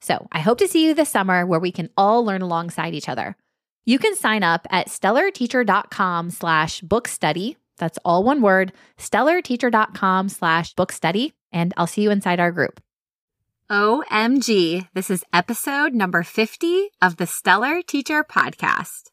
So 0.00 0.28
I 0.32 0.40
hope 0.40 0.58
to 0.58 0.68
see 0.68 0.86
you 0.86 0.94
this 0.94 1.08
summer 1.08 1.44
where 1.44 1.60
we 1.60 1.72
can 1.72 1.90
all 1.96 2.24
learn 2.24 2.42
alongside 2.42 2.94
each 2.94 3.08
other. 3.08 3.36
You 3.84 3.98
can 3.98 4.14
sign 4.16 4.42
up 4.42 4.66
at 4.70 4.88
stellarteacher.com 4.88 6.30
slash 6.30 6.80
book 6.82 7.08
study. 7.08 7.56
That's 7.78 7.98
all 8.04 8.22
one 8.22 8.42
word, 8.42 8.72
stellarteacher.com 8.98 10.28
slash 10.28 10.74
book 10.74 10.92
study. 10.92 11.32
And 11.52 11.72
I'll 11.76 11.86
see 11.86 12.02
you 12.02 12.10
inside 12.10 12.40
our 12.40 12.52
group. 12.52 12.80
OMG, 13.70 14.88
this 14.94 15.10
is 15.10 15.24
episode 15.32 15.94
number 15.94 16.22
50 16.22 16.90
of 17.02 17.16
the 17.16 17.26
Stellar 17.26 17.82
Teacher 17.82 18.24
Podcast. 18.24 19.10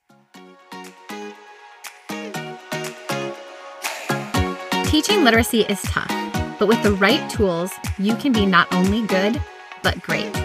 Teaching 4.89 5.23
literacy 5.23 5.61
is 5.61 5.81
tough, 5.83 6.09
but 6.58 6.67
with 6.67 6.81
the 6.83 6.94
right 6.94 7.30
tools, 7.30 7.73
you 7.97 8.16
can 8.16 8.31
be 8.31 8.45
not 8.45 8.73
only 8.73 9.05
good, 9.08 9.42
but 9.83 10.02
great 10.02 10.44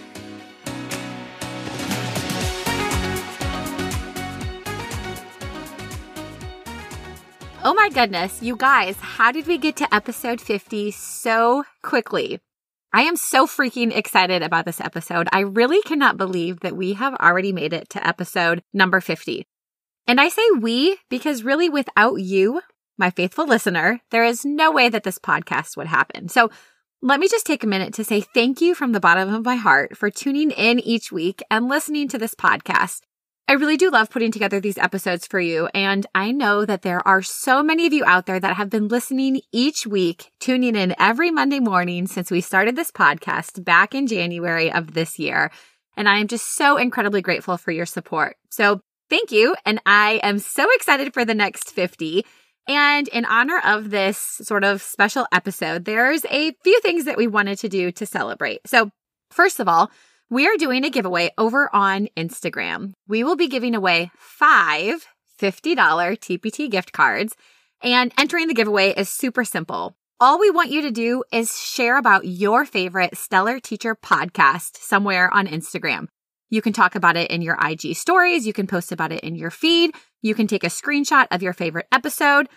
Oh 7.63 7.75
my 7.75 7.89
goodness, 7.89 8.41
you 8.41 8.55
guys, 8.55 8.95
how 8.97 9.31
did 9.31 9.45
we 9.45 9.59
get 9.59 9.75
to 9.75 9.93
episode 9.93 10.41
50 10.41 10.89
so 10.89 11.63
quickly? 11.83 12.39
I 12.91 13.03
am 13.03 13.15
so 13.15 13.45
freaking 13.45 13.95
excited 13.95 14.41
about 14.41 14.65
this 14.65 14.81
episode. 14.81 15.27
I 15.31 15.41
really 15.41 15.79
cannot 15.83 16.17
believe 16.17 16.61
that 16.61 16.75
we 16.75 16.93
have 16.93 17.13
already 17.13 17.53
made 17.53 17.71
it 17.71 17.87
to 17.89 18.05
episode 18.05 18.63
number 18.73 18.99
50. 18.99 19.45
And 20.07 20.19
I 20.19 20.29
say 20.29 20.41
we 20.59 20.97
because 21.07 21.43
really 21.43 21.69
without 21.69 22.15
you, 22.15 22.61
my 22.97 23.11
faithful 23.11 23.45
listener, 23.45 24.01
there 24.09 24.25
is 24.25 24.43
no 24.43 24.71
way 24.71 24.89
that 24.89 25.03
this 25.03 25.19
podcast 25.19 25.77
would 25.77 25.85
happen. 25.85 26.29
So 26.29 26.49
let 27.03 27.19
me 27.19 27.27
just 27.27 27.45
take 27.45 27.63
a 27.63 27.67
minute 27.67 27.93
to 27.93 28.03
say 28.03 28.21
thank 28.21 28.59
you 28.59 28.73
from 28.73 28.91
the 28.91 28.99
bottom 28.99 29.31
of 29.31 29.45
my 29.45 29.55
heart 29.55 29.95
for 29.95 30.09
tuning 30.09 30.49
in 30.49 30.79
each 30.79 31.11
week 31.11 31.43
and 31.51 31.69
listening 31.69 32.07
to 32.07 32.17
this 32.17 32.33
podcast. 32.33 33.01
I 33.51 33.55
really 33.55 33.75
do 33.75 33.91
love 33.91 34.09
putting 34.09 34.31
together 34.31 34.61
these 34.61 34.77
episodes 34.77 35.27
for 35.27 35.37
you. 35.37 35.67
And 35.73 36.07
I 36.15 36.31
know 36.31 36.63
that 36.63 36.83
there 36.83 37.05
are 37.05 37.21
so 37.21 37.61
many 37.61 37.85
of 37.85 37.91
you 37.91 38.05
out 38.05 38.25
there 38.25 38.39
that 38.39 38.55
have 38.55 38.69
been 38.69 38.87
listening 38.87 39.41
each 39.51 39.85
week, 39.85 40.31
tuning 40.39 40.73
in 40.73 40.95
every 40.97 41.31
Monday 41.31 41.59
morning 41.59 42.07
since 42.07 42.31
we 42.31 42.39
started 42.39 42.77
this 42.77 42.91
podcast 42.91 43.65
back 43.65 43.93
in 43.93 44.07
January 44.07 44.71
of 44.71 44.93
this 44.93 45.19
year. 45.19 45.51
And 45.97 46.07
I 46.07 46.19
am 46.19 46.29
just 46.29 46.55
so 46.55 46.77
incredibly 46.77 47.21
grateful 47.21 47.57
for 47.57 47.71
your 47.71 47.85
support. 47.85 48.37
So 48.49 48.79
thank 49.09 49.33
you. 49.33 49.53
And 49.65 49.81
I 49.85 50.21
am 50.23 50.39
so 50.39 50.65
excited 50.75 51.13
for 51.13 51.25
the 51.25 51.35
next 51.35 51.71
50. 51.71 52.25
And 52.69 53.09
in 53.09 53.25
honor 53.25 53.59
of 53.65 53.89
this 53.89 54.17
sort 54.17 54.63
of 54.63 54.81
special 54.81 55.27
episode, 55.33 55.83
there's 55.83 56.23
a 56.29 56.53
few 56.63 56.79
things 56.79 57.03
that 57.03 57.17
we 57.17 57.27
wanted 57.27 57.59
to 57.59 57.67
do 57.67 57.91
to 57.91 58.05
celebrate. 58.05 58.61
So 58.65 58.91
first 59.29 59.59
of 59.59 59.67
all, 59.67 59.91
we 60.31 60.47
are 60.47 60.55
doing 60.57 60.85
a 60.85 60.89
giveaway 60.89 61.29
over 61.37 61.69
on 61.75 62.07
Instagram. 62.15 62.93
We 63.05 63.25
will 63.25 63.35
be 63.35 63.49
giving 63.49 63.75
away 63.75 64.11
five 64.15 65.05
$50 65.41 65.75
TPT 65.75 66.69
gift 66.69 66.93
cards, 66.93 67.35
and 67.83 68.13
entering 68.17 68.47
the 68.47 68.53
giveaway 68.53 68.93
is 68.93 69.09
super 69.09 69.43
simple. 69.43 69.95
All 70.19 70.39
we 70.39 70.51
want 70.51 70.69
you 70.69 70.83
to 70.83 70.91
do 70.91 71.23
is 71.33 71.59
share 71.59 71.97
about 71.97 72.25
your 72.25 72.63
favorite 72.63 73.17
Stellar 73.17 73.59
Teacher 73.59 73.95
podcast 73.95 74.77
somewhere 74.77 75.33
on 75.33 75.47
Instagram. 75.47 76.07
You 76.49 76.61
can 76.61 76.73
talk 76.73 76.95
about 76.95 77.17
it 77.17 77.31
in 77.31 77.41
your 77.41 77.57
IG 77.61 77.95
stories. 77.95 78.45
You 78.45 78.53
can 78.53 78.67
post 78.67 78.91
about 78.91 79.11
it 79.11 79.23
in 79.23 79.35
your 79.35 79.51
feed. 79.51 79.95
You 80.21 80.35
can 80.35 80.47
take 80.47 80.63
a 80.63 80.67
screenshot 80.67 81.27
of 81.31 81.41
your 81.41 81.53
favorite 81.53 81.87
episode 81.91 82.47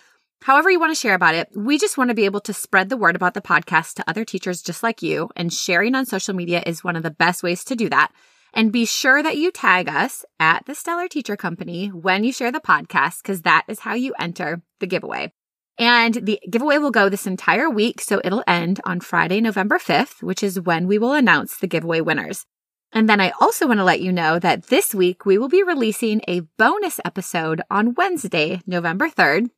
however 0.44 0.70
you 0.70 0.78
want 0.78 0.94
to 0.94 1.00
share 1.00 1.14
about 1.14 1.34
it. 1.34 1.48
We 1.56 1.78
just 1.78 1.96
want 1.96 2.10
to 2.10 2.14
be 2.14 2.26
able 2.26 2.40
to 2.40 2.52
spread 2.52 2.90
the 2.90 2.98
word 2.98 3.16
about 3.16 3.32
the 3.32 3.40
podcast 3.40 3.94
to 3.94 4.04
other 4.06 4.26
teachers 4.26 4.60
just 4.60 4.82
like 4.82 5.00
you. 5.00 5.30
And 5.36 5.50
sharing 5.50 5.94
on 5.94 6.04
social 6.04 6.34
media 6.34 6.62
is 6.66 6.84
one 6.84 6.96
of 6.96 7.02
the 7.02 7.10
best 7.10 7.42
ways 7.42 7.64
to 7.64 7.74
do 7.74 7.88
that. 7.88 8.12
And 8.52 8.70
be 8.70 8.84
sure 8.84 9.22
that 9.22 9.38
you 9.38 9.50
tag 9.50 9.88
us 9.88 10.22
at 10.38 10.66
the 10.66 10.74
Stellar 10.74 11.08
Teacher 11.08 11.34
Company 11.34 11.88
when 11.88 12.24
you 12.24 12.32
share 12.32 12.52
the 12.52 12.60
podcast, 12.60 13.22
because 13.22 13.40
that 13.42 13.64
is 13.68 13.80
how 13.80 13.94
you 13.94 14.12
enter 14.20 14.60
the 14.80 14.86
giveaway. 14.86 15.32
And 15.78 16.14
the 16.14 16.38
giveaway 16.50 16.76
will 16.76 16.90
go 16.90 17.08
this 17.08 17.26
entire 17.26 17.70
week. 17.70 18.02
So 18.02 18.20
it'll 18.22 18.44
end 18.46 18.82
on 18.84 19.00
Friday, 19.00 19.40
November 19.40 19.78
5th, 19.78 20.22
which 20.22 20.42
is 20.42 20.60
when 20.60 20.86
we 20.86 20.98
will 20.98 21.14
announce 21.14 21.56
the 21.56 21.66
giveaway 21.66 22.02
winners. 22.02 22.44
And 22.92 23.08
then 23.08 23.18
I 23.18 23.32
also 23.40 23.66
want 23.66 23.80
to 23.80 23.84
let 23.84 24.02
you 24.02 24.12
know 24.12 24.38
that 24.38 24.64
this 24.64 24.94
week 24.94 25.24
we 25.24 25.38
will 25.38 25.48
be 25.48 25.62
releasing 25.62 26.20
a 26.28 26.40
bonus 26.58 27.00
episode 27.02 27.62
on 27.70 27.94
Wednesday, 27.94 28.60
November 28.66 29.08
3rd 29.08 29.48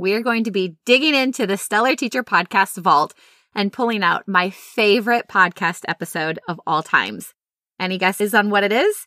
we 0.00 0.14
are 0.14 0.22
going 0.22 0.44
to 0.44 0.50
be 0.50 0.76
digging 0.86 1.14
into 1.14 1.46
the 1.46 1.58
Stellar 1.58 1.94
Teacher 1.94 2.24
Podcast 2.24 2.78
Vault 2.78 3.12
and 3.54 3.70
pulling 3.70 4.02
out 4.02 4.26
my 4.26 4.48
favorite 4.48 5.28
podcast 5.28 5.82
episode 5.86 6.38
of 6.48 6.58
all 6.66 6.82
times. 6.82 7.34
Any 7.78 7.98
guesses 7.98 8.34
on 8.34 8.48
what 8.48 8.64
it 8.64 8.72
is? 8.72 9.06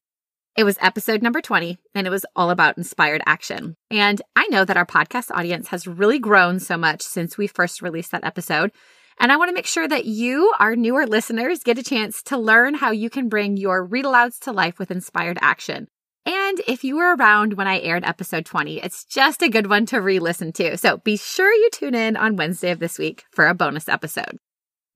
It 0.55 0.65
was 0.65 0.77
episode 0.79 1.23
number 1.23 1.41
20, 1.41 1.79
and 1.95 2.05
it 2.05 2.11
was 2.11 2.27
all 2.35 2.51
about 2.51 2.77
inspired 2.77 3.23
action. 3.25 3.75
And 3.89 4.21
I 4.35 4.45
know 4.49 4.65
that 4.65 4.77
our 4.77 4.85
podcast 4.85 5.35
audience 5.35 5.69
has 5.69 5.87
really 5.87 6.19
grown 6.19 6.59
so 6.59 6.77
much 6.77 7.01
since 7.01 7.39
we 7.39 7.47
first 7.47 7.81
released 7.81 8.11
that 8.11 8.23
episode. 8.23 8.71
And 9.19 9.31
I 9.31 9.37
want 9.37 9.49
to 9.49 9.55
make 9.55 9.65
sure 9.65 9.87
that 9.87 10.05
you, 10.05 10.53
our 10.59 10.75
newer 10.75 11.07
listeners, 11.07 11.63
get 11.63 11.79
a 11.79 11.83
chance 11.83 12.21
to 12.23 12.37
learn 12.37 12.75
how 12.75 12.91
you 12.91 13.09
can 13.09 13.29
bring 13.29 13.57
your 13.57 13.83
read 13.83 14.05
alouds 14.05 14.37
to 14.41 14.51
life 14.51 14.77
with 14.77 14.91
inspired 14.91 15.39
action. 15.41 15.87
And 16.25 16.61
if 16.67 16.83
you 16.83 16.97
were 16.97 17.15
around 17.15 17.53
when 17.53 17.67
I 17.67 17.79
aired 17.79 18.05
episode 18.05 18.45
20, 18.45 18.79
it's 18.81 19.03
just 19.03 19.41
a 19.41 19.49
good 19.49 19.67
one 19.67 19.85
to 19.87 20.01
re 20.01 20.19
listen 20.19 20.53
to. 20.53 20.77
So 20.77 20.97
be 20.97 21.17
sure 21.17 21.51
you 21.51 21.69
tune 21.71 21.95
in 21.95 22.15
on 22.15 22.37
Wednesday 22.37 22.71
of 22.71 22.79
this 22.79 22.97
week 22.97 23.25
for 23.31 23.47
a 23.47 23.53
bonus 23.53 23.89
episode. 23.89 24.37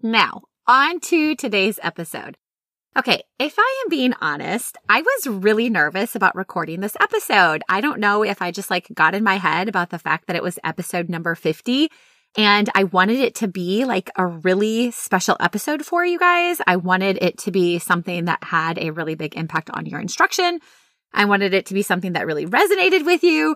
Now, 0.02 0.44
on 0.68 1.00
to 1.02 1.36
today's 1.36 1.80
episode. 1.84 2.38
Okay, 2.98 3.22
if 3.38 3.56
I 3.60 3.84
am 3.84 3.90
being 3.90 4.14
honest, 4.22 4.78
I 4.90 5.02
was 5.02 5.28
really 5.28 5.70
nervous 5.70 6.16
about 6.16 6.36
recording 6.36 6.80
this 6.80 6.98
episode. 7.00 7.62
I 7.70 7.82
don't 7.82 8.00
know 8.00 8.24
if 8.24 8.42
I 8.42 8.52
just 8.52 8.72
like 8.72 8.88
got 8.94 9.14
in 9.14 9.24
my 9.24 9.36
head 9.36 9.70
about 9.70 9.92
the 9.92 10.00
fact 10.00 10.28
that 10.28 10.36
it 10.36 10.42
was 10.42 10.58
episode 10.64 11.10
number 11.10 11.36
50 11.36 11.90
and 12.36 12.70
I 12.76 12.84
wanted 12.86 13.20
it 13.20 13.36
to 13.36 13.48
be 13.48 13.86
like 13.86 14.12
a 14.16 14.26
really 14.26 14.92
special 14.92 15.38
episode 15.40 15.86
for 15.86 16.06
you 16.06 16.20
guys. 16.20 16.62
I 16.68 16.76
wanted 16.76 17.18
it 17.22 17.38
to 17.40 17.52
be 17.52 17.80
something 17.80 18.26
that 18.26 18.44
had 18.44 18.78
a 18.78 18.92
really 18.92 19.16
big 19.16 19.36
impact 19.36 19.70
on 19.72 19.86
your 19.86 20.00
instruction. 20.00 20.60
I 21.14 21.26
wanted 21.26 21.54
it 21.54 21.66
to 21.68 21.74
be 21.74 21.82
something 21.82 22.14
that 22.14 22.26
really 22.26 22.46
resonated 22.46 23.06
with 23.06 23.24
you. 23.24 23.56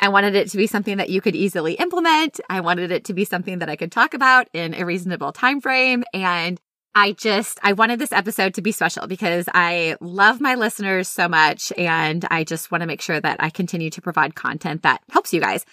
I 0.00 0.08
wanted 0.08 0.34
it 0.34 0.50
to 0.50 0.56
be 0.56 0.66
something 0.66 0.96
that 0.96 1.10
you 1.10 1.20
could 1.20 1.36
easily 1.36 1.74
implement. 1.74 2.40
I 2.48 2.60
wanted 2.60 2.90
it 2.90 3.04
to 3.06 3.14
be 3.14 3.24
something 3.24 3.58
that 3.58 3.68
I 3.68 3.76
could 3.76 3.92
talk 3.92 4.14
about 4.14 4.48
in 4.52 4.74
a 4.74 4.84
reasonable 4.84 5.32
time 5.32 5.60
frame. 5.60 6.04
And 6.14 6.58
I 6.94 7.12
just, 7.12 7.58
I 7.62 7.74
wanted 7.74 7.98
this 7.98 8.12
episode 8.12 8.54
to 8.54 8.62
be 8.62 8.72
special 8.72 9.06
because 9.06 9.48
I 9.52 9.96
love 10.00 10.40
my 10.40 10.54
listeners 10.54 11.08
so 11.08 11.28
much. 11.28 11.72
And 11.76 12.24
I 12.30 12.44
just 12.44 12.72
want 12.72 12.80
to 12.80 12.86
make 12.86 13.02
sure 13.02 13.20
that 13.20 13.36
I 13.40 13.50
continue 13.50 13.90
to 13.90 14.02
provide 14.02 14.34
content 14.34 14.82
that 14.82 15.02
helps 15.10 15.32
you 15.32 15.40
guys. 15.40 15.64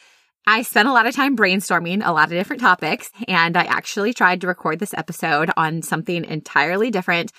I 0.50 0.62
spent 0.62 0.88
a 0.88 0.94
lot 0.94 1.06
of 1.06 1.14
time 1.14 1.36
brainstorming 1.36 2.02
a 2.06 2.14
lot 2.14 2.26
of 2.26 2.30
different 2.30 2.62
topics, 2.62 3.12
and 3.28 3.58
I 3.58 3.66
actually 3.66 4.14
tried 4.14 4.40
to 4.42 4.48
record 4.48 4.80
this 4.80 4.94
episode 4.94 5.52
on 5.58 5.82
something 5.82 6.24
entirely 6.24 6.90
different. 6.90 7.34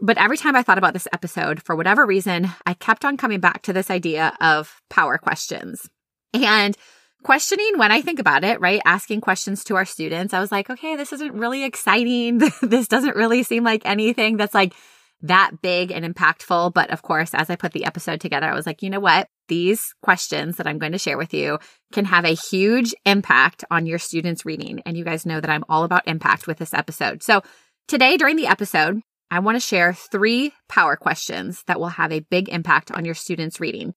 But 0.00 0.18
every 0.18 0.36
time 0.36 0.56
I 0.56 0.62
thought 0.62 0.78
about 0.78 0.94
this 0.94 1.08
episode, 1.12 1.62
for 1.62 1.76
whatever 1.76 2.06
reason, 2.06 2.50
I 2.64 2.74
kept 2.74 3.04
on 3.04 3.16
coming 3.16 3.40
back 3.40 3.62
to 3.62 3.72
this 3.72 3.90
idea 3.90 4.36
of 4.40 4.80
power 4.88 5.18
questions. 5.18 5.88
And 6.32 6.76
questioning 7.22 7.76
when 7.76 7.92
I 7.92 8.00
think 8.00 8.18
about 8.18 8.44
it, 8.44 8.60
right? 8.60 8.80
Asking 8.84 9.20
questions 9.20 9.62
to 9.64 9.76
our 9.76 9.84
students, 9.84 10.32
I 10.32 10.40
was 10.40 10.50
like, 10.50 10.70
okay, 10.70 10.96
this 10.96 11.12
isn't 11.12 11.34
really 11.34 11.64
exciting. 11.64 12.38
this 12.62 12.88
doesn't 12.88 13.16
really 13.16 13.42
seem 13.42 13.62
like 13.62 13.84
anything 13.84 14.36
that's 14.36 14.54
like 14.54 14.74
that 15.22 15.60
big 15.60 15.90
and 15.90 16.02
impactful. 16.02 16.72
But 16.72 16.90
of 16.90 17.02
course, 17.02 17.34
as 17.34 17.50
I 17.50 17.56
put 17.56 17.72
the 17.72 17.84
episode 17.84 18.20
together, 18.20 18.46
I 18.46 18.54
was 18.54 18.66
like, 18.66 18.82
you 18.82 18.88
know 18.88 19.00
what? 19.00 19.28
These 19.48 19.94
questions 20.02 20.56
that 20.56 20.66
I'm 20.66 20.78
going 20.78 20.92
to 20.92 20.98
share 20.98 21.18
with 21.18 21.34
you 21.34 21.58
can 21.92 22.06
have 22.06 22.24
a 22.24 22.28
huge 22.28 22.94
impact 23.04 23.64
on 23.70 23.84
your 23.84 23.98
students' 23.98 24.46
reading. 24.46 24.80
And 24.86 24.96
you 24.96 25.04
guys 25.04 25.26
know 25.26 25.40
that 25.40 25.50
I'm 25.50 25.64
all 25.68 25.84
about 25.84 26.08
impact 26.08 26.46
with 26.46 26.56
this 26.58 26.72
episode. 26.72 27.22
So 27.22 27.42
today 27.86 28.16
during 28.16 28.36
the 28.36 28.46
episode, 28.46 29.02
I 29.30 29.38
want 29.38 29.56
to 29.56 29.60
share 29.60 29.94
three 29.94 30.52
power 30.68 30.96
questions 30.96 31.62
that 31.66 31.78
will 31.78 31.88
have 31.90 32.10
a 32.12 32.20
big 32.20 32.48
impact 32.48 32.90
on 32.90 33.04
your 33.04 33.14
students' 33.14 33.60
reading. 33.60 33.94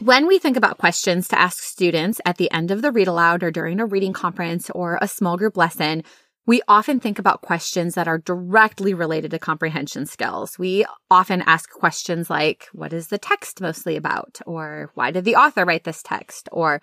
When 0.00 0.28
we 0.28 0.38
think 0.38 0.56
about 0.56 0.78
questions 0.78 1.26
to 1.28 1.38
ask 1.38 1.58
students 1.64 2.20
at 2.24 2.36
the 2.36 2.50
end 2.52 2.70
of 2.70 2.82
the 2.82 2.92
read 2.92 3.08
aloud 3.08 3.42
or 3.42 3.50
during 3.50 3.80
a 3.80 3.86
reading 3.86 4.12
conference 4.12 4.70
or 4.70 4.96
a 5.02 5.08
small 5.08 5.36
group 5.36 5.56
lesson, 5.56 6.04
we 6.46 6.62
often 6.68 7.00
think 7.00 7.18
about 7.18 7.42
questions 7.42 7.96
that 7.96 8.06
are 8.06 8.18
directly 8.18 8.94
related 8.94 9.32
to 9.32 9.40
comprehension 9.40 10.06
skills. 10.06 10.56
We 10.58 10.86
often 11.10 11.42
ask 11.42 11.68
questions 11.70 12.30
like, 12.30 12.68
what 12.72 12.92
is 12.92 13.08
the 13.08 13.18
text 13.18 13.60
mostly 13.60 13.96
about? 13.96 14.40
Or 14.46 14.92
why 14.94 15.10
did 15.10 15.24
the 15.24 15.34
author 15.34 15.64
write 15.64 15.82
this 15.82 16.02
text? 16.04 16.48
Or 16.52 16.80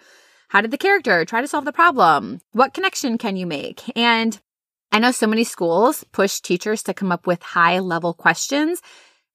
how 0.49 0.59
did 0.59 0.71
the 0.71 0.77
character 0.77 1.23
try 1.23 1.39
to 1.39 1.47
solve 1.47 1.65
the 1.65 1.71
problem? 1.71 2.41
What 2.51 2.73
connection 2.73 3.17
can 3.17 3.37
you 3.37 3.47
make? 3.47 3.81
And 3.97 4.39
I 4.91 4.99
know 4.99 5.11
so 5.11 5.27
many 5.27 5.43
schools 5.43 6.03
push 6.11 6.39
teachers 6.39 6.83
to 6.83 6.93
come 6.93 7.11
up 7.11 7.27
with 7.27 7.41
high 7.41 7.79
level 7.79 8.13
questions. 8.13 8.81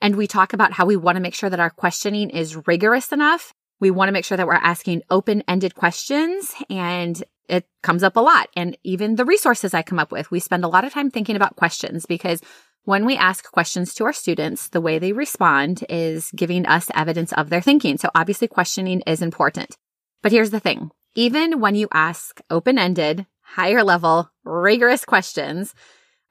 And 0.01 0.17
we 0.17 0.27
talk 0.27 0.53
about 0.53 0.73
how 0.73 0.87
we 0.87 0.97
want 0.97 1.17
to 1.17 1.23
make 1.23 1.35
sure 1.35 1.51
that 1.51 1.61
our 1.61 1.71
questioning 1.71 2.31
is 2.31 2.67
rigorous 2.67 3.13
enough 3.13 3.53
we 3.81 3.91
want 3.91 4.09
to 4.09 4.13
make 4.13 4.25
sure 4.25 4.37
that 4.37 4.47
we're 4.47 4.55
asking 4.55 5.03
open 5.11 5.43
ended 5.49 5.75
questions 5.75 6.55
and 6.69 7.25
it 7.49 7.67
comes 7.83 8.05
up 8.05 8.17
a 8.17 8.21
lot. 8.21 8.49
And 8.55 8.77
even 8.85 9.17
the 9.17 9.25
resources 9.25 9.75
I 9.75 9.83
come 9.83 9.99
up 9.99 10.13
with, 10.13 10.31
we 10.31 10.39
spend 10.39 10.65
a 10.65 10.69
lot 10.69 10.85
of 10.85 10.93
time 10.93 11.11
thinking 11.11 11.35
about 11.35 11.57
questions 11.57 12.07
because 12.07 12.41
when 12.85 13.05
we 13.05 13.17
ask 13.17 13.51
questions 13.51 13.95
to 13.95 14.05
our 14.05 14.13
students, 14.13 14.69
the 14.69 14.81
way 14.81 14.99
they 14.99 15.13
respond 15.13 15.85
is 15.89 16.31
giving 16.37 16.67
us 16.67 16.91
evidence 16.95 17.33
of 17.33 17.51
their 17.51 17.61
thinking. 17.61 17.99
So 17.99 18.11
obviously 18.15 18.49
questioning 18.49 19.01
is 19.07 19.23
important. 19.23 19.77
But 20.23 20.33
here's 20.33 20.51
the 20.51 20.61
thing. 20.61 20.91
Even 21.15 21.61
when 21.61 21.75
you 21.75 21.89
ask 21.93 22.41
open 22.51 22.79
ended, 22.79 23.27
higher 23.55 23.83
level, 23.83 24.31
rigorous 24.45 25.05
questions, 25.05 25.75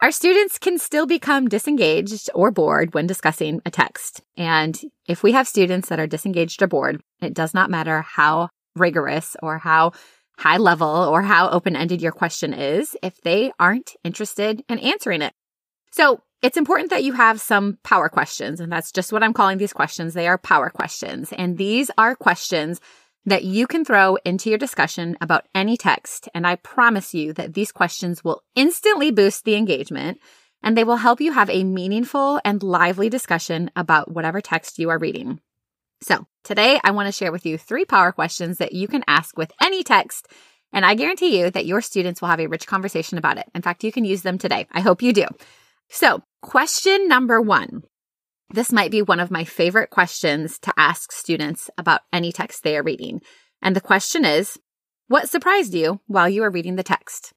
our 0.01 0.11
students 0.11 0.57
can 0.57 0.77
still 0.77 1.05
become 1.05 1.49
disengaged 1.49 2.29
or 2.33 2.51
bored 2.51 2.93
when 2.93 3.05
discussing 3.05 3.61
a 3.65 3.71
text. 3.71 4.21
And 4.37 4.79
if 5.07 5.23
we 5.23 5.33
have 5.33 5.47
students 5.47 5.89
that 5.89 5.99
are 5.99 6.07
disengaged 6.07 6.61
or 6.61 6.67
bored, 6.67 7.01
it 7.21 7.33
does 7.33 7.53
not 7.53 7.69
matter 7.69 8.01
how 8.01 8.49
rigorous 8.75 9.35
or 9.43 9.57
how 9.57 9.91
high 10.37 10.57
level 10.57 10.87
or 10.87 11.21
how 11.21 11.49
open 11.49 11.75
ended 11.75 12.01
your 12.01 12.13
question 12.13 12.53
is 12.53 12.95
if 13.03 13.19
they 13.21 13.51
aren't 13.59 13.95
interested 14.05 14.63
in 14.69 14.79
answering 14.79 15.21
it. 15.21 15.33
So 15.91 16.21
it's 16.41 16.55
important 16.55 16.91
that 16.91 17.03
you 17.03 17.11
have 17.13 17.41
some 17.41 17.77
power 17.83 18.07
questions. 18.07 18.61
And 18.61 18.71
that's 18.71 18.93
just 18.93 19.11
what 19.11 19.21
I'm 19.21 19.33
calling 19.33 19.57
these 19.57 19.73
questions. 19.73 20.13
They 20.13 20.29
are 20.29 20.37
power 20.37 20.69
questions. 20.69 21.33
And 21.33 21.57
these 21.57 21.91
are 21.97 22.15
questions 22.15 22.79
that 23.29 23.43
you 23.43 23.67
can 23.67 23.85
throw 23.85 24.17
into 24.25 24.49
your 24.49 24.57
discussion 24.57 25.15
about 25.21 25.45
any 25.53 25.77
text. 25.77 26.27
And 26.33 26.45
I 26.45 26.55
promise 26.55 27.13
you 27.13 27.33
that 27.33 27.53
these 27.53 27.71
questions 27.71 28.23
will 28.23 28.43
instantly 28.55 29.11
boost 29.11 29.45
the 29.45 29.55
engagement 29.55 30.19
and 30.63 30.75
they 30.75 30.83
will 30.83 30.97
help 30.97 31.21
you 31.21 31.31
have 31.31 31.49
a 31.49 31.63
meaningful 31.63 32.41
and 32.43 32.61
lively 32.61 33.09
discussion 33.09 33.71
about 33.75 34.11
whatever 34.11 34.41
text 34.41 34.79
you 34.79 34.89
are 34.89 34.97
reading. 34.97 35.39
So 36.01 36.25
today 36.43 36.79
I 36.83 36.91
want 36.91 37.07
to 37.07 37.11
share 37.11 37.31
with 37.31 37.45
you 37.45 37.57
three 37.57 37.85
power 37.85 38.11
questions 38.11 38.57
that 38.57 38.73
you 38.73 38.87
can 38.87 39.03
ask 39.07 39.37
with 39.37 39.51
any 39.61 39.83
text. 39.83 40.27
And 40.73 40.85
I 40.85 40.95
guarantee 40.95 41.39
you 41.39 41.49
that 41.51 41.65
your 41.65 41.81
students 41.81 42.21
will 42.21 42.29
have 42.29 42.39
a 42.39 42.47
rich 42.47 42.67
conversation 42.67 43.17
about 43.17 43.37
it. 43.37 43.45
In 43.53 43.61
fact, 43.61 43.83
you 43.83 43.91
can 43.91 44.05
use 44.05 44.21
them 44.21 44.37
today. 44.37 44.67
I 44.71 44.81
hope 44.81 45.01
you 45.01 45.13
do. 45.13 45.25
So 45.89 46.21
question 46.41 47.07
number 47.07 47.41
one 47.41 47.83
this 48.51 48.71
might 48.71 48.91
be 48.91 49.01
one 49.01 49.19
of 49.19 49.31
my 49.31 49.43
favorite 49.43 49.89
questions 49.89 50.57
to 50.59 50.73
ask 50.77 51.11
students 51.11 51.69
about 51.77 52.01
any 52.11 52.31
text 52.31 52.63
they 52.63 52.77
are 52.77 52.83
reading. 52.83 53.21
And 53.61 53.75
the 53.75 53.81
question 53.81 54.25
is, 54.25 54.57
what 55.07 55.29
surprised 55.29 55.73
you 55.73 56.01
while 56.07 56.29
you 56.29 56.41
were 56.41 56.51
reading 56.51 56.75
the 56.75 56.83
text? 56.83 57.33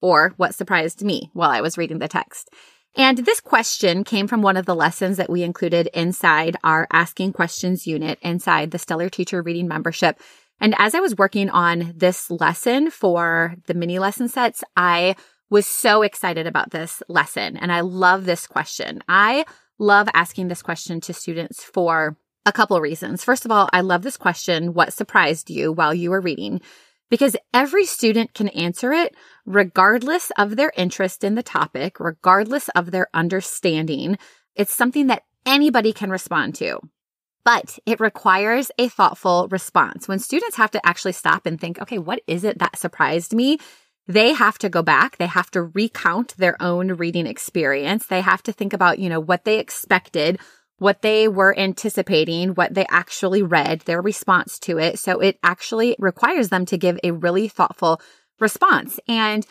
Or 0.00 0.34
what 0.36 0.54
surprised 0.54 1.02
me 1.04 1.30
while 1.32 1.50
I 1.50 1.60
was 1.60 1.78
reading 1.78 1.98
the 1.98 2.08
text? 2.08 2.50
And 2.96 3.18
this 3.18 3.40
question 3.40 4.04
came 4.04 4.26
from 4.26 4.40
one 4.40 4.56
of 4.56 4.66
the 4.66 4.74
lessons 4.74 5.18
that 5.18 5.30
we 5.30 5.42
included 5.42 5.88
inside 5.92 6.56
our 6.64 6.86
asking 6.92 7.34
questions 7.34 7.86
unit 7.86 8.18
inside 8.22 8.70
the 8.70 8.78
Stellar 8.78 9.10
Teacher 9.10 9.42
Reading 9.42 9.68
membership. 9.68 10.18
And 10.60 10.74
as 10.78 10.94
I 10.94 11.00
was 11.00 11.16
working 11.16 11.50
on 11.50 11.92
this 11.94 12.30
lesson 12.30 12.90
for 12.90 13.54
the 13.66 13.74
mini 13.74 13.98
lesson 13.98 14.28
sets, 14.28 14.64
I 14.76 15.16
was 15.50 15.66
so 15.66 16.02
excited 16.02 16.46
about 16.46 16.70
this 16.70 17.02
lesson. 17.08 17.56
And 17.56 17.70
I 17.70 17.80
love 17.80 18.24
this 18.24 18.46
question. 18.46 19.02
I 19.08 19.44
love 19.78 20.08
asking 20.14 20.48
this 20.48 20.62
question 20.62 21.00
to 21.02 21.12
students 21.12 21.62
for 21.62 22.16
a 22.44 22.52
couple 22.52 22.80
reasons. 22.80 23.24
First 23.24 23.44
of 23.44 23.50
all, 23.50 23.68
I 23.72 23.80
love 23.80 24.02
this 24.02 24.16
question. 24.16 24.72
What 24.72 24.92
surprised 24.92 25.50
you 25.50 25.72
while 25.72 25.92
you 25.92 26.10
were 26.10 26.20
reading? 26.20 26.60
Because 27.10 27.36
every 27.52 27.84
student 27.84 28.34
can 28.34 28.48
answer 28.48 28.92
it 28.92 29.14
regardless 29.44 30.32
of 30.38 30.56
their 30.56 30.72
interest 30.76 31.24
in 31.24 31.34
the 31.34 31.42
topic, 31.42 32.00
regardless 32.00 32.68
of 32.70 32.90
their 32.90 33.08
understanding. 33.14 34.18
It's 34.54 34.74
something 34.74 35.08
that 35.08 35.22
anybody 35.44 35.92
can 35.92 36.10
respond 36.10 36.54
to. 36.56 36.80
But 37.44 37.78
it 37.86 38.00
requires 38.00 38.72
a 38.76 38.88
thoughtful 38.88 39.46
response. 39.52 40.08
When 40.08 40.18
students 40.18 40.56
have 40.56 40.72
to 40.72 40.84
actually 40.84 41.12
stop 41.12 41.46
and 41.46 41.60
think, 41.60 41.80
okay, 41.80 41.98
what 41.98 42.20
is 42.26 42.42
it 42.42 42.58
that 42.58 42.76
surprised 42.76 43.32
me? 43.34 43.58
They 44.08 44.32
have 44.32 44.58
to 44.58 44.68
go 44.68 44.82
back. 44.82 45.16
They 45.16 45.26
have 45.26 45.50
to 45.52 45.62
recount 45.62 46.36
their 46.36 46.60
own 46.62 46.92
reading 46.92 47.26
experience. 47.26 48.06
They 48.06 48.20
have 48.20 48.42
to 48.44 48.52
think 48.52 48.72
about, 48.72 48.98
you 48.98 49.08
know, 49.08 49.20
what 49.20 49.44
they 49.44 49.58
expected, 49.58 50.38
what 50.78 51.02
they 51.02 51.26
were 51.26 51.58
anticipating, 51.58 52.50
what 52.50 52.74
they 52.74 52.86
actually 52.88 53.42
read, 53.42 53.80
their 53.80 54.00
response 54.00 54.58
to 54.60 54.78
it. 54.78 54.98
So 54.98 55.20
it 55.20 55.38
actually 55.42 55.96
requires 55.98 56.50
them 56.50 56.66
to 56.66 56.78
give 56.78 56.98
a 57.02 57.10
really 57.10 57.48
thoughtful 57.48 58.00
response. 58.38 59.00
And, 59.08 59.46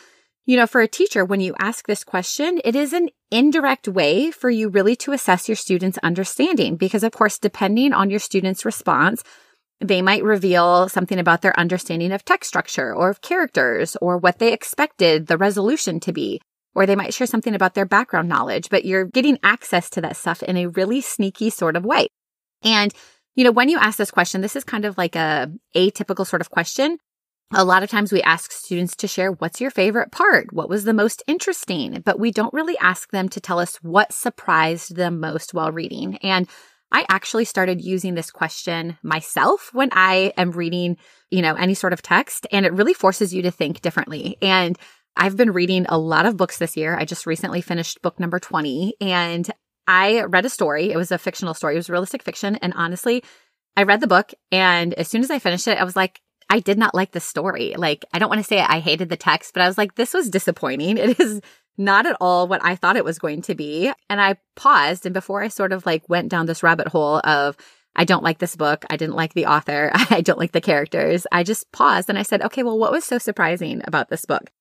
you 0.45 0.55
know, 0.55 0.67
for 0.67 0.81
a 0.81 0.87
teacher, 0.87 1.25
when 1.25 1.41
you 1.41 1.55
ask 1.59 1.87
this 1.87 2.03
question, 2.03 2.61
it 2.63 2.75
is 2.75 2.93
an 2.93 3.09
indirect 3.31 3.87
way 3.87 4.31
for 4.31 4.49
you 4.49 4.69
really 4.69 4.95
to 4.97 5.11
assess 5.11 5.49
your 5.49 5.55
students' 5.55 5.97
understanding. 6.03 6.77
Because 6.77 7.03
of 7.03 7.11
course, 7.11 7.39
depending 7.39 7.91
on 7.91 8.09
your 8.09 8.19
student's 8.19 8.63
response, 8.63 9.23
they 9.81 10.01
might 10.01 10.23
reveal 10.23 10.87
something 10.89 11.19
about 11.19 11.41
their 11.41 11.57
understanding 11.59 12.11
of 12.11 12.23
text 12.23 12.47
structure 12.47 12.95
or 12.95 13.09
of 13.09 13.21
characters 13.21 13.97
or 14.01 14.17
what 14.17 14.39
they 14.39 14.53
expected 14.53 15.27
the 15.27 15.37
resolution 15.37 15.99
to 16.01 16.13
be. 16.13 16.41
Or 16.73 16.85
they 16.85 16.95
might 16.95 17.13
share 17.13 17.27
something 17.27 17.55
about 17.55 17.73
their 17.73 17.85
background 17.85 18.27
knowledge, 18.27 18.69
but 18.69 18.83
you're 18.83 19.05
getting 19.05 19.39
access 19.43 19.89
to 19.91 20.01
that 20.01 20.17
stuff 20.17 20.43
in 20.43 20.57
a 20.57 20.67
really 20.67 20.99
sneaky 20.99 21.49
sort 21.49 21.77
of 21.77 21.85
way. 21.85 22.07
And, 22.63 22.93
you 23.35 23.45
know, 23.45 23.51
when 23.51 23.69
you 23.69 23.77
ask 23.77 23.97
this 23.97 24.11
question, 24.11 24.41
this 24.41 24.57
is 24.57 24.65
kind 24.65 24.83
of 24.83 24.97
like 24.97 25.15
a 25.15 25.49
atypical 25.73 26.27
sort 26.27 26.41
of 26.41 26.49
question. 26.49 26.97
A 27.53 27.63
lot 27.63 27.83
of 27.83 27.89
times 27.89 28.11
we 28.11 28.21
ask 28.23 28.51
students 28.51 28.95
to 28.97 29.07
share 29.07 29.31
what's 29.31 29.61
your 29.61 29.71
favorite 29.71 30.11
part? 30.11 30.51
What 30.51 30.67
was 30.67 30.83
the 30.83 30.93
most 30.93 31.23
interesting? 31.27 32.01
But 32.03 32.19
we 32.19 32.31
don't 32.31 32.53
really 32.53 32.77
ask 32.79 33.09
them 33.11 33.29
to 33.29 33.39
tell 33.39 33.59
us 33.59 33.77
what 33.77 34.11
surprised 34.11 34.95
them 34.97 35.21
most 35.21 35.53
while 35.53 35.71
reading. 35.71 36.17
And 36.17 36.49
I 36.95 37.05
actually 37.09 37.43
started 37.43 37.81
using 37.81 38.15
this 38.15 38.31
question 38.31 38.97
myself 39.03 39.69
when 39.73 39.89
I 39.91 40.31
am 40.37 40.51
reading, 40.51 40.95
you 41.29 41.41
know, 41.41 41.53
any 41.55 41.73
sort 41.73 41.91
of 41.91 42.01
text 42.01 42.47
and 42.53 42.65
it 42.65 42.71
really 42.71 42.93
forces 42.93 43.33
you 43.33 43.41
to 43.41 43.51
think 43.51 43.81
differently. 43.81 44.37
And 44.41 44.79
I've 45.17 45.35
been 45.35 45.51
reading 45.51 45.85
a 45.89 45.97
lot 45.97 46.25
of 46.25 46.37
books 46.37 46.57
this 46.57 46.77
year. 46.77 46.95
I 46.95 47.03
just 47.03 47.25
recently 47.25 47.59
finished 47.59 48.01
book 48.01 48.17
number 48.17 48.39
20 48.39 48.93
and 49.01 49.51
I 49.85 50.23
read 50.23 50.45
a 50.45 50.49
story. 50.49 50.89
It 50.89 50.95
was 50.95 51.11
a 51.11 51.17
fictional 51.17 51.53
story. 51.53 51.73
It 51.73 51.79
was 51.79 51.89
realistic 51.89 52.23
fiction. 52.23 52.55
And 52.55 52.71
honestly, 52.77 53.25
I 53.75 53.83
read 53.83 53.99
the 53.99 54.07
book 54.07 54.33
and 54.49 54.93
as 54.93 55.09
soon 55.09 55.21
as 55.21 55.29
I 55.29 55.39
finished 55.39 55.67
it, 55.67 55.77
I 55.77 55.83
was 55.83 55.97
like, 55.97 56.21
I 56.49 56.61
did 56.61 56.77
not 56.77 56.95
like 56.95 57.11
the 57.11 57.19
story. 57.19 57.75
Like, 57.77 58.05
I 58.13 58.19
don't 58.19 58.29
want 58.29 58.39
to 58.39 58.47
say 58.47 58.61
I 58.61 58.79
hated 58.79 59.09
the 59.09 59.17
text, 59.17 59.53
but 59.53 59.61
I 59.61 59.67
was 59.67 59.77
like, 59.77 59.95
this 59.95 60.13
was 60.13 60.29
disappointing. 60.29 60.97
It 61.05 61.19
is 61.19 61.41
not 61.77 62.05
at 62.05 62.17
all 62.21 62.47
what 62.47 62.63
I 62.63 62.75
thought 62.75 62.97
it 62.97 63.05
was 63.05 63.19
going 63.19 63.41
to 63.43 63.55
be. 63.55 63.91
And 64.09 64.21
I 64.21 64.37
paused 64.55 65.05
and 65.05 65.13
before 65.13 65.41
I 65.41 65.49
sort 65.49 65.73
of 65.73 65.85
like 65.85 66.07
went 66.09 66.29
down 66.29 66.45
this 66.45 66.63
rabbit 66.63 66.87
hole 66.87 67.19
of, 67.23 67.57
I 67.95 68.03
don't 68.03 68.23
like 68.23 68.39
this 68.39 68.55
book. 68.55 68.85
I 68.89 68.97
didn't 68.97 69.15
like 69.15 69.33
the 69.33 69.45
author. 69.45 69.91
I 69.93 70.21
don't 70.21 70.39
like 70.39 70.51
the 70.51 70.61
characters. 70.61 71.25
I 71.31 71.43
just 71.43 71.71
paused 71.71 72.09
and 72.09 72.17
I 72.17 72.23
said, 72.23 72.41
okay, 72.41 72.63
well, 72.63 72.77
what 72.77 72.91
was 72.91 73.05
so 73.05 73.17
surprising 73.17 73.81
about 73.85 74.09
this 74.09 74.25
book? 74.25 74.51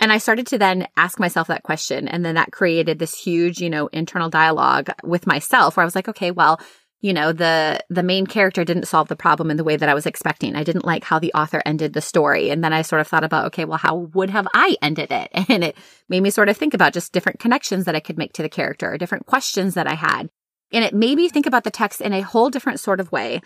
And 0.00 0.12
I 0.12 0.18
started 0.18 0.46
to 0.48 0.58
then 0.58 0.86
ask 0.96 1.18
myself 1.18 1.48
that 1.48 1.64
question. 1.64 2.06
And 2.06 2.24
then 2.24 2.36
that 2.36 2.52
created 2.52 2.98
this 2.98 3.18
huge, 3.18 3.60
you 3.60 3.68
know, 3.68 3.88
internal 3.88 4.30
dialogue 4.30 4.90
with 5.02 5.26
myself 5.26 5.76
where 5.76 5.82
I 5.82 5.84
was 5.84 5.96
like, 5.96 6.08
okay, 6.08 6.30
well, 6.30 6.60
you 7.00 7.12
know, 7.12 7.32
the, 7.32 7.78
the 7.88 8.02
main 8.02 8.26
character 8.26 8.64
didn't 8.64 8.88
solve 8.88 9.08
the 9.08 9.16
problem 9.16 9.50
in 9.50 9.56
the 9.56 9.64
way 9.64 9.76
that 9.76 9.88
I 9.88 9.94
was 9.94 10.06
expecting. 10.06 10.56
I 10.56 10.64
didn't 10.64 10.84
like 10.84 11.04
how 11.04 11.20
the 11.20 11.32
author 11.32 11.62
ended 11.64 11.92
the 11.92 12.00
story. 12.00 12.50
And 12.50 12.64
then 12.64 12.72
I 12.72 12.82
sort 12.82 13.00
of 13.00 13.06
thought 13.06 13.22
about, 13.22 13.46
okay, 13.46 13.64
well, 13.64 13.78
how 13.78 13.96
would 14.14 14.30
have 14.30 14.48
I 14.52 14.76
ended 14.82 15.12
it? 15.12 15.30
And 15.48 15.64
it 15.64 15.76
made 16.08 16.22
me 16.22 16.30
sort 16.30 16.48
of 16.48 16.56
think 16.56 16.74
about 16.74 16.92
just 16.92 17.12
different 17.12 17.38
connections 17.38 17.84
that 17.84 17.94
I 17.94 18.00
could 18.00 18.18
make 18.18 18.32
to 18.34 18.42
the 18.42 18.48
character, 18.48 18.92
or 18.92 18.98
different 18.98 19.26
questions 19.26 19.74
that 19.74 19.86
I 19.86 19.94
had. 19.94 20.28
And 20.72 20.84
it 20.84 20.94
made 20.94 21.16
me 21.16 21.28
think 21.28 21.46
about 21.46 21.64
the 21.64 21.70
text 21.70 22.00
in 22.00 22.12
a 22.12 22.20
whole 22.20 22.50
different 22.50 22.80
sort 22.80 23.00
of 23.00 23.10
way. 23.12 23.40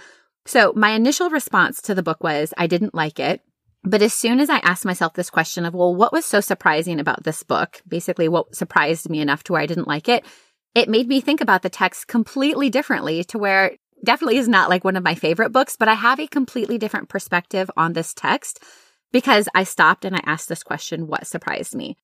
So 0.47 0.73
my 0.75 0.91
initial 0.91 1.31
response 1.31 1.81
to 1.83 1.95
the 1.95 2.03
book 2.03 2.23
was 2.23 2.53
I 2.57 2.67
didn't 2.67 2.95
like 2.95 3.21
it. 3.21 3.43
But 3.85 4.03
as 4.03 4.15
soon 4.15 4.41
as 4.41 4.49
I 4.49 4.59
asked 4.59 4.85
myself 4.85 5.15
this 5.15 5.31
question 5.31 5.65
of, 5.65 5.75
well, 5.75 5.95
what 5.95 6.13
was 6.13 6.25
so 6.25 6.41
surprising 6.41 7.01
about 7.01 7.25
this 7.25 7.43
book? 7.43 7.83
Basically, 7.87 8.29
what 8.29 8.55
surprised 8.55 9.11
me 9.11 9.21
enough 9.21 9.43
to 9.45 9.53
where 9.53 9.63
I 9.63 9.67
didn't 9.67 9.89
like 9.89 10.09
it? 10.09 10.25
It 10.75 10.89
made 10.89 11.09
me 11.09 11.21
think 11.21 11.41
about 11.41 11.63
the 11.63 11.71
text 11.71 12.09
completely 12.09 12.71
differently 12.71 13.25
to 13.25 13.39
where 13.39 13.77
definitely 14.05 14.39
is 14.39 14.49
not 14.49 14.71
like 14.71 14.85
one 14.85 14.97
of 14.97 15.05
my 15.05 15.15
favorite 15.15 15.51
books, 15.53 15.77
but 15.77 15.89
I 15.89 15.95
have 15.95 16.19
a 16.19 16.27
completely 16.27 16.79
different 16.79 17.09
perspective 17.09 17.71
on 17.77 17.93
this 17.93 18.15
text 18.15 18.63
because 19.13 19.49
I 19.55 19.65
stopped 19.65 20.05
and 20.05 20.17
I 20.17 20.21
asked 20.25 20.49
this 20.49 20.63
question, 20.63 21.07
what 21.07 21.27
surprised 21.27 21.75
me? 21.75 21.97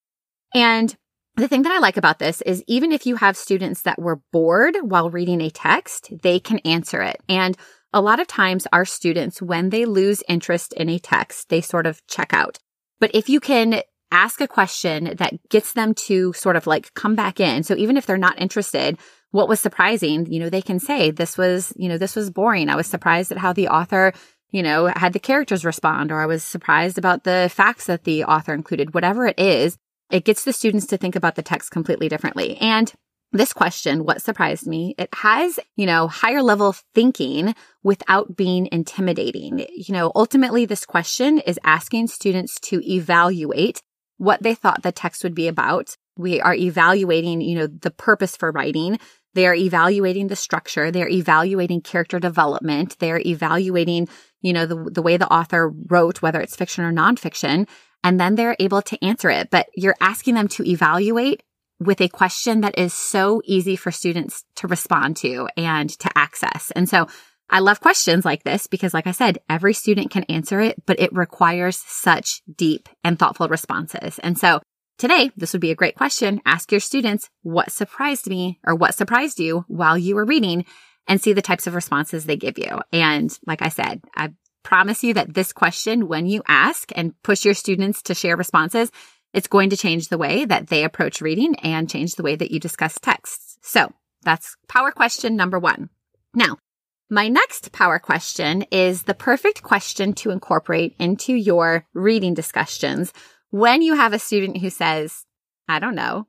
And 0.54 0.94
the 1.36 1.48
thing 1.48 1.62
that 1.62 1.72
I 1.72 1.78
like 1.78 1.96
about 1.96 2.18
this 2.18 2.40
is 2.42 2.64
even 2.66 2.92
if 2.92 3.06
you 3.06 3.16
have 3.16 3.36
students 3.36 3.82
that 3.82 4.00
were 4.00 4.20
bored 4.32 4.76
while 4.82 5.10
reading 5.10 5.40
a 5.40 5.50
text, 5.50 6.12
they 6.22 6.38
can 6.38 6.58
answer 6.60 7.00
it. 7.02 7.20
And 7.28 7.56
a 7.92 8.00
lot 8.00 8.20
of 8.20 8.26
times 8.26 8.66
our 8.72 8.84
students, 8.84 9.40
when 9.40 9.70
they 9.70 9.84
lose 9.84 10.22
interest 10.28 10.72
in 10.74 10.88
a 10.88 10.98
text, 10.98 11.48
they 11.48 11.60
sort 11.60 11.86
of 11.86 12.06
check 12.06 12.34
out. 12.34 12.58
But 13.00 13.12
if 13.14 13.28
you 13.28 13.40
can 13.40 13.82
ask 14.10 14.40
a 14.40 14.48
question 14.48 15.14
that 15.18 15.34
gets 15.48 15.72
them 15.72 15.94
to 15.94 16.32
sort 16.32 16.56
of 16.56 16.66
like 16.66 16.92
come 16.94 17.14
back 17.14 17.40
in. 17.40 17.62
So 17.62 17.76
even 17.76 17.96
if 17.96 18.06
they're 18.06 18.16
not 18.16 18.40
interested, 18.40 18.98
what 19.30 19.48
was 19.48 19.60
surprising, 19.60 20.26
you 20.26 20.40
know, 20.40 20.48
they 20.48 20.62
can 20.62 20.80
say, 20.80 21.10
this 21.10 21.36
was, 21.36 21.72
you 21.76 21.88
know, 21.88 21.98
this 21.98 22.16
was 22.16 22.30
boring. 22.30 22.68
I 22.68 22.76
was 22.76 22.86
surprised 22.86 23.30
at 23.30 23.38
how 23.38 23.52
the 23.52 23.68
author, 23.68 24.12
you 24.50 24.62
know, 24.62 24.86
had 24.96 25.12
the 25.12 25.18
characters 25.18 25.64
respond, 25.64 26.10
or 26.10 26.20
I 26.20 26.26
was 26.26 26.42
surprised 26.42 26.96
about 26.96 27.24
the 27.24 27.50
facts 27.52 27.86
that 27.86 28.04
the 28.04 28.24
author 28.24 28.54
included. 28.54 28.94
Whatever 28.94 29.26
it 29.26 29.38
is, 29.38 29.76
it 30.10 30.24
gets 30.24 30.44
the 30.44 30.54
students 30.54 30.86
to 30.86 30.96
think 30.96 31.14
about 31.14 31.34
the 31.34 31.42
text 31.42 31.70
completely 31.70 32.08
differently. 32.08 32.56
And 32.56 32.90
this 33.30 33.52
question, 33.52 34.04
what 34.04 34.22
surprised 34.22 34.66
me, 34.66 34.94
it 34.96 35.10
has, 35.16 35.60
you 35.76 35.84
know, 35.84 36.08
higher 36.08 36.42
level 36.42 36.74
thinking 36.94 37.54
without 37.82 38.34
being 38.36 38.70
intimidating. 38.72 39.66
You 39.76 39.92
know, 39.92 40.10
ultimately, 40.14 40.64
this 40.64 40.86
question 40.86 41.38
is 41.38 41.60
asking 41.62 42.06
students 42.06 42.58
to 42.60 42.80
evaluate 42.90 43.82
what 44.18 44.42
they 44.42 44.54
thought 44.54 44.82
the 44.82 44.92
text 44.92 45.24
would 45.24 45.34
be 45.34 45.48
about. 45.48 45.96
We 46.16 46.40
are 46.40 46.54
evaluating, 46.54 47.40
you 47.40 47.58
know, 47.58 47.66
the 47.66 47.90
purpose 47.90 48.36
for 48.36 48.50
writing. 48.50 48.98
They 49.34 49.46
are 49.46 49.54
evaluating 49.54 50.26
the 50.26 50.36
structure. 50.36 50.90
They're 50.90 51.08
evaluating 51.08 51.82
character 51.82 52.18
development. 52.18 52.98
They're 52.98 53.20
evaluating, 53.24 54.08
you 54.42 54.52
know, 54.52 54.66
the, 54.66 54.90
the 54.90 55.02
way 55.02 55.16
the 55.16 55.32
author 55.32 55.72
wrote, 55.86 56.20
whether 56.20 56.40
it's 56.40 56.56
fiction 56.56 56.84
or 56.84 56.92
nonfiction. 56.92 57.68
And 58.02 58.18
then 58.18 58.34
they're 58.34 58.56
able 58.58 58.82
to 58.82 59.04
answer 59.04 59.30
it. 59.30 59.50
But 59.50 59.68
you're 59.74 59.96
asking 60.00 60.34
them 60.34 60.48
to 60.48 60.68
evaluate 60.68 61.42
with 61.80 62.00
a 62.00 62.08
question 62.08 62.62
that 62.62 62.78
is 62.78 62.92
so 62.92 63.40
easy 63.44 63.76
for 63.76 63.92
students 63.92 64.44
to 64.56 64.66
respond 64.66 65.16
to 65.18 65.48
and 65.56 65.88
to 66.00 66.10
access. 66.16 66.72
And 66.74 66.88
so 66.88 67.06
I 67.50 67.60
love 67.60 67.80
questions 67.80 68.24
like 68.24 68.42
this 68.44 68.66
because, 68.66 68.92
like 68.92 69.06
I 69.06 69.12
said, 69.12 69.38
every 69.48 69.72
student 69.72 70.10
can 70.10 70.24
answer 70.24 70.60
it, 70.60 70.84
but 70.86 71.00
it 71.00 71.12
requires 71.12 71.76
such 71.86 72.42
deep 72.54 72.88
and 73.02 73.18
thoughtful 73.18 73.48
responses. 73.48 74.18
And 74.18 74.38
so 74.38 74.60
today, 74.98 75.30
this 75.36 75.52
would 75.52 75.62
be 75.62 75.70
a 75.70 75.76
great 75.76 75.94
question. 75.94 76.42
Ask 76.44 76.70
your 76.70 76.80
students 76.80 77.30
what 77.42 77.72
surprised 77.72 78.28
me 78.28 78.58
or 78.66 78.74
what 78.74 78.94
surprised 78.94 79.40
you 79.40 79.64
while 79.68 79.96
you 79.96 80.14
were 80.14 80.26
reading 80.26 80.66
and 81.06 81.20
see 81.20 81.32
the 81.32 81.42
types 81.42 81.66
of 81.66 81.74
responses 81.74 82.26
they 82.26 82.36
give 82.36 82.58
you. 82.58 82.80
And 82.92 83.36
like 83.46 83.62
I 83.62 83.70
said, 83.70 84.02
I 84.14 84.32
promise 84.62 85.02
you 85.02 85.14
that 85.14 85.32
this 85.32 85.52
question, 85.54 86.06
when 86.08 86.26
you 86.26 86.42
ask 86.46 86.92
and 86.94 87.14
push 87.22 87.46
your 87.46 87.54
students 87.54 88.02
to 88.02 88.14
share 88.14 88.36
responses, 88.36 88.92
it's 89.32 89.46
going 89.46 89.70
to 89.70 89.76
change 89.76 90.08
the 90.08 90.18
way 90.18 90.44
that 90.44 90.68
they 90.68 90.84
approach 90.84 91.22
reading 91.22 91.56
and 91.60 91.88
change 91.88 92.14
the 92.14 92.22
way 92.22 92.36
that 92.36 92.50
you 92.50 92.60
discuss 92.60 92.98
texts. 93.00 93.56
So 93.62 93.90
that's 94.22 94.56
power 94.68 94.90
question 94.90 95.36
number 95.36 95.58
one. 95.58 95.88
Now, 96.34 96.58
my 97.10 97.28
next 97.28 97.72
power 97.72 97.98
question 97.98 98.62
is 98.70 99.04
the 99.04 99.14
perfect 99.14 99.62
question 99.62 100.12
to 100.14 100.30
incorporate 100.30 100.94
into 100.98 101.32
your 101.32 101.86
reading 101.94 102.34
discussions 102.34 103.12
when 103.50 103.80
you 103.80 103.94
have 103.94 104.12
a 104.12 104.18
student 104.18 104.58
who 104.58 104.68
says, 104.68 105.24
I 105.68 105.78
don't 105.78 105.94
know. 105.94 106.26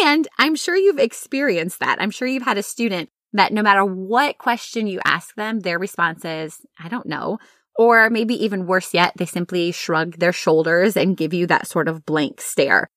And 0.00 0.26
I'm 0.38 0.54
sure 0.54 0.76
you've 0.76 0.98
experienced 0.98 1.80
that. 1.80 2.00
I'm 2.00 2.10
sure 2.10 2.28
you've 2.28 2.42
had 2.42 2.58
a 2.58 2.62
student 2.62 3.10
that 3.32 3.52
no 3.52 3.62
matter 3.62 3.84
what 3.84 4.38
question 4.38 4.86
you 4.86 5.00
ask 5.04 5.34
them, 5.34 5.60
their 5.60 5.78
response 5.78 6.24
is, 6.24 6.60
I 6.78 6.88
don't 6.88 7.06
know. 7.06 7.38
Or 7.76 8.10
maybe 8.10 8.34
even 8.44 8.66
worse 8.66 8.92
yet, 8.92 9.12
they 9.16 9.26
simply 9.26 9.70
shrug 9.70 10.16
their 10.16 10.32
shoulders 10.32 10.96
and 10.96 11.16
give 11.16 11.32
you 11.32 11.46
that 11.46 11.68
sort 11.68 11.88
of 11.88 12.04
blank 12.04 12.40
stare. 12.40 12.88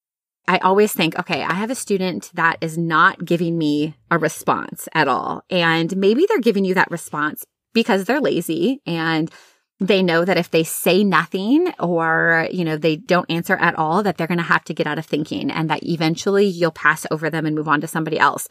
I 0.52 0.58
always 0.58 0.92
think, 0.92 1.18
okay, 1.18 1.44
I 1.44 1.54
have 1.54 1.70
a 1.70 1.76
student 1.76 2.30
that 2.34 2.58
is 2.60 2.78
not 2.78 3.24
giving 3.24 3.58
me 3.58 3.96
a 4.12 4.18
response 4.18 4.90
at 4.94 5.08
all. 5.08 5.46
And 5.50 5.96
maybe 5.96 6.26
they're 6.28 6.40
giving 6.42 6.66
you 6.66 6.74
that 6.74 6.92
response 6.92 7.46
because 7.74 8.04
they're 8.04 8.20
lazy 8.20 8.82
and 8.86 9.32
they 9.80 10.04
know 10.04 10.26
that 10.26 10.38
if 10.38 10.52
they 10.52 10.64
say 10.66 11.06
nothing 11.06 11.72
or, 11.80 12.50
you 12.52 12.66
know, 12.66 12.76
they 12.76 12.98
don't 12.98 13.32
answer 13.32 13.56
at 13.56 13.76
all, 13.76 14.04
that 14.04 14.18
they're 14.18 14.28
going 14.28 14.40
to 14.40 14.44
have 14.44 14.66
to 14.66 14.74
get 14.74 14.88
out 14.88 15.00
of 15.00 15.06
thinking 15.06 15.50
and 15.52 15.70
that 15.70 15.84
eventually 15.84 16.48
you'll 16.48 16.72
pass 16.72 17.06
over 17.12 17.30
them 17.30 17.46
and 17.46 17.56
move 17.56 17.70
on 17.70 17.80
to 17.80 17.88
somebody 17.88 18.20
else. 18.20 18.50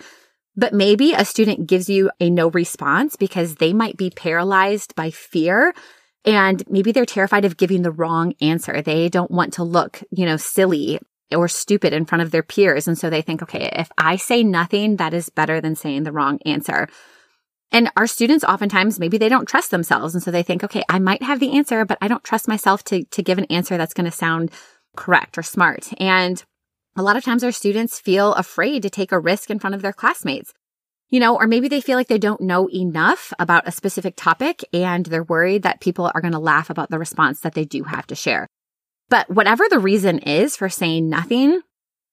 But 0.57 0.73
maybe 0.73 1.12
a 1.12 1.26
student 1.26 1.66
gives 1.66 1.90
you 1.90 2.11
a 2.19 2.30
no 2.30 2.49
response 2.49 3.16
because 3.16 3.57
they 3.57 3.75
might 3.75 3.99
be 3.99 4.09
paralyzed 4.09 4.95
by 4.95 5.11
fear 5.11 5.75
and 6.25 6.62
maybe 6.66 6.92
they're 6.92 7.04
terrified 7.04 7.45
of 7.45 7.59
giving 7.59 7.83
the 7.83 7.92
wrong 7.92 8.33
answer. 8.40 8.80
They 8.80 9.11
don't 9.11 9.30
want 9.30 9.52
to 9.54 9.64
look, 9.64 10.02
you 10.11 10.25
know, 10.25 10.38
silly 10.38 10.99
or 11.35 11.49
stupid 11.49 11.93
in 11.93 12.05
front 12.05 12.23
of 12.23 12.31
their 12.31 12.43
peers. 12.43 12.89
And 12.89 12.99
so 12.99 13.11
they 13.11 13.23
think, 13.23 13.43
okay, 13.43 13.71
if 13.73 13.91
I 13.97 14.17
say 14.17 14.43
nothing, 14.43 14.97
that 14.97 15.15
is 15.15 15.29
better 15.29 15.61
than 15.61 15.77
saying 15.77 16.03
the 16.03 16.13
wrong 16.13 16.39
answer. 16.45 16.89
And 17.73 17.91
our 17.97 18.07
students 18.07 18.45
oftentimes, 18.45 18.99
maybe 18.99 19.17
they 19.17 19.29
don't 19.29 19.49
trust 19.49 19.71
themselves. 19.71 20.15
And 20.15 20.23
so 20.23 20.31
they 20.31 20.43
think, 20.43 20.65
okay, 20.65 20.83
I 20.89 20.99
might 20.99 21.23
have 21.23 21.39
the 21.39 21.57
answer, 21.57 21.85
but 21.85 21.99
I 22.01 22.09
don't 22.09 22.25
trust 22.25 22.49
myself 22.49 22.83
to, 22.85 23.05
to 23.05 23.23
give 23.23 23.39
an 23.39 23.45
answer 23.45 23.77
that's 23.77 23.95
going 23.95 24.11
to 24.11 24.17
sound 24.17 24.51
correct 24.97 25.39
or 25.39 25.43
smart. 25.43 25.89
And 26.01 26.43
a 26.97 27.03
lot 27.03 27.17
of 27.17 27.25
times 27.25 27.45
our 27.45 27.53
students 27.53 28.01
feel 28.01 28.35
afraid 28.35 28.83
to 28.83 28.91
take 28.91 29.13
a 29.13 29.21
risk 29.21 29.51
in 29.51 29.61
front 29.61 29.77
of 29.77 29.83
their 29.83 29.93
classmates 29.93 30.53
you 31.11 31.19
know, 31.19 31.37
or 31.37 31.47
maybe 31.47 31.69
they 31.69 31.81
feel 31.81 31.97
like 31.97 32.07
they 32.07 32.19
don't 32.19 32.41
know 32.41 32.71
enough 32.71 33.33
about 33.39 33.67
a 33.67 33.73
specific 33.73 34.15
topic 34.17 34.65
and 34.73 35.05
they're 35.07 35.25
worried 35.25 35.65
that 35.65 35.81
people 35.81 36.11
are 36.15 36.21
going 36.21 36.33
to 36.33 36.39
laugh 36.39 36.71
about 36.71 36.89
the 36.91 36.99
response 36.99 37.41
that 37.41 37.55
they 37.55 37.65
do 37.65 37.83
have 37.83 38.07
to 38.07 38.15
share. 38.15 38.47
But 39.11 39.29
whatever 39.29 39.64
the 39.69 39.81
reason 39.81 40.21
is 40.21 40.57
for 40.57 40.69
saying 40.69 41.11
nothing, 41.11 41.61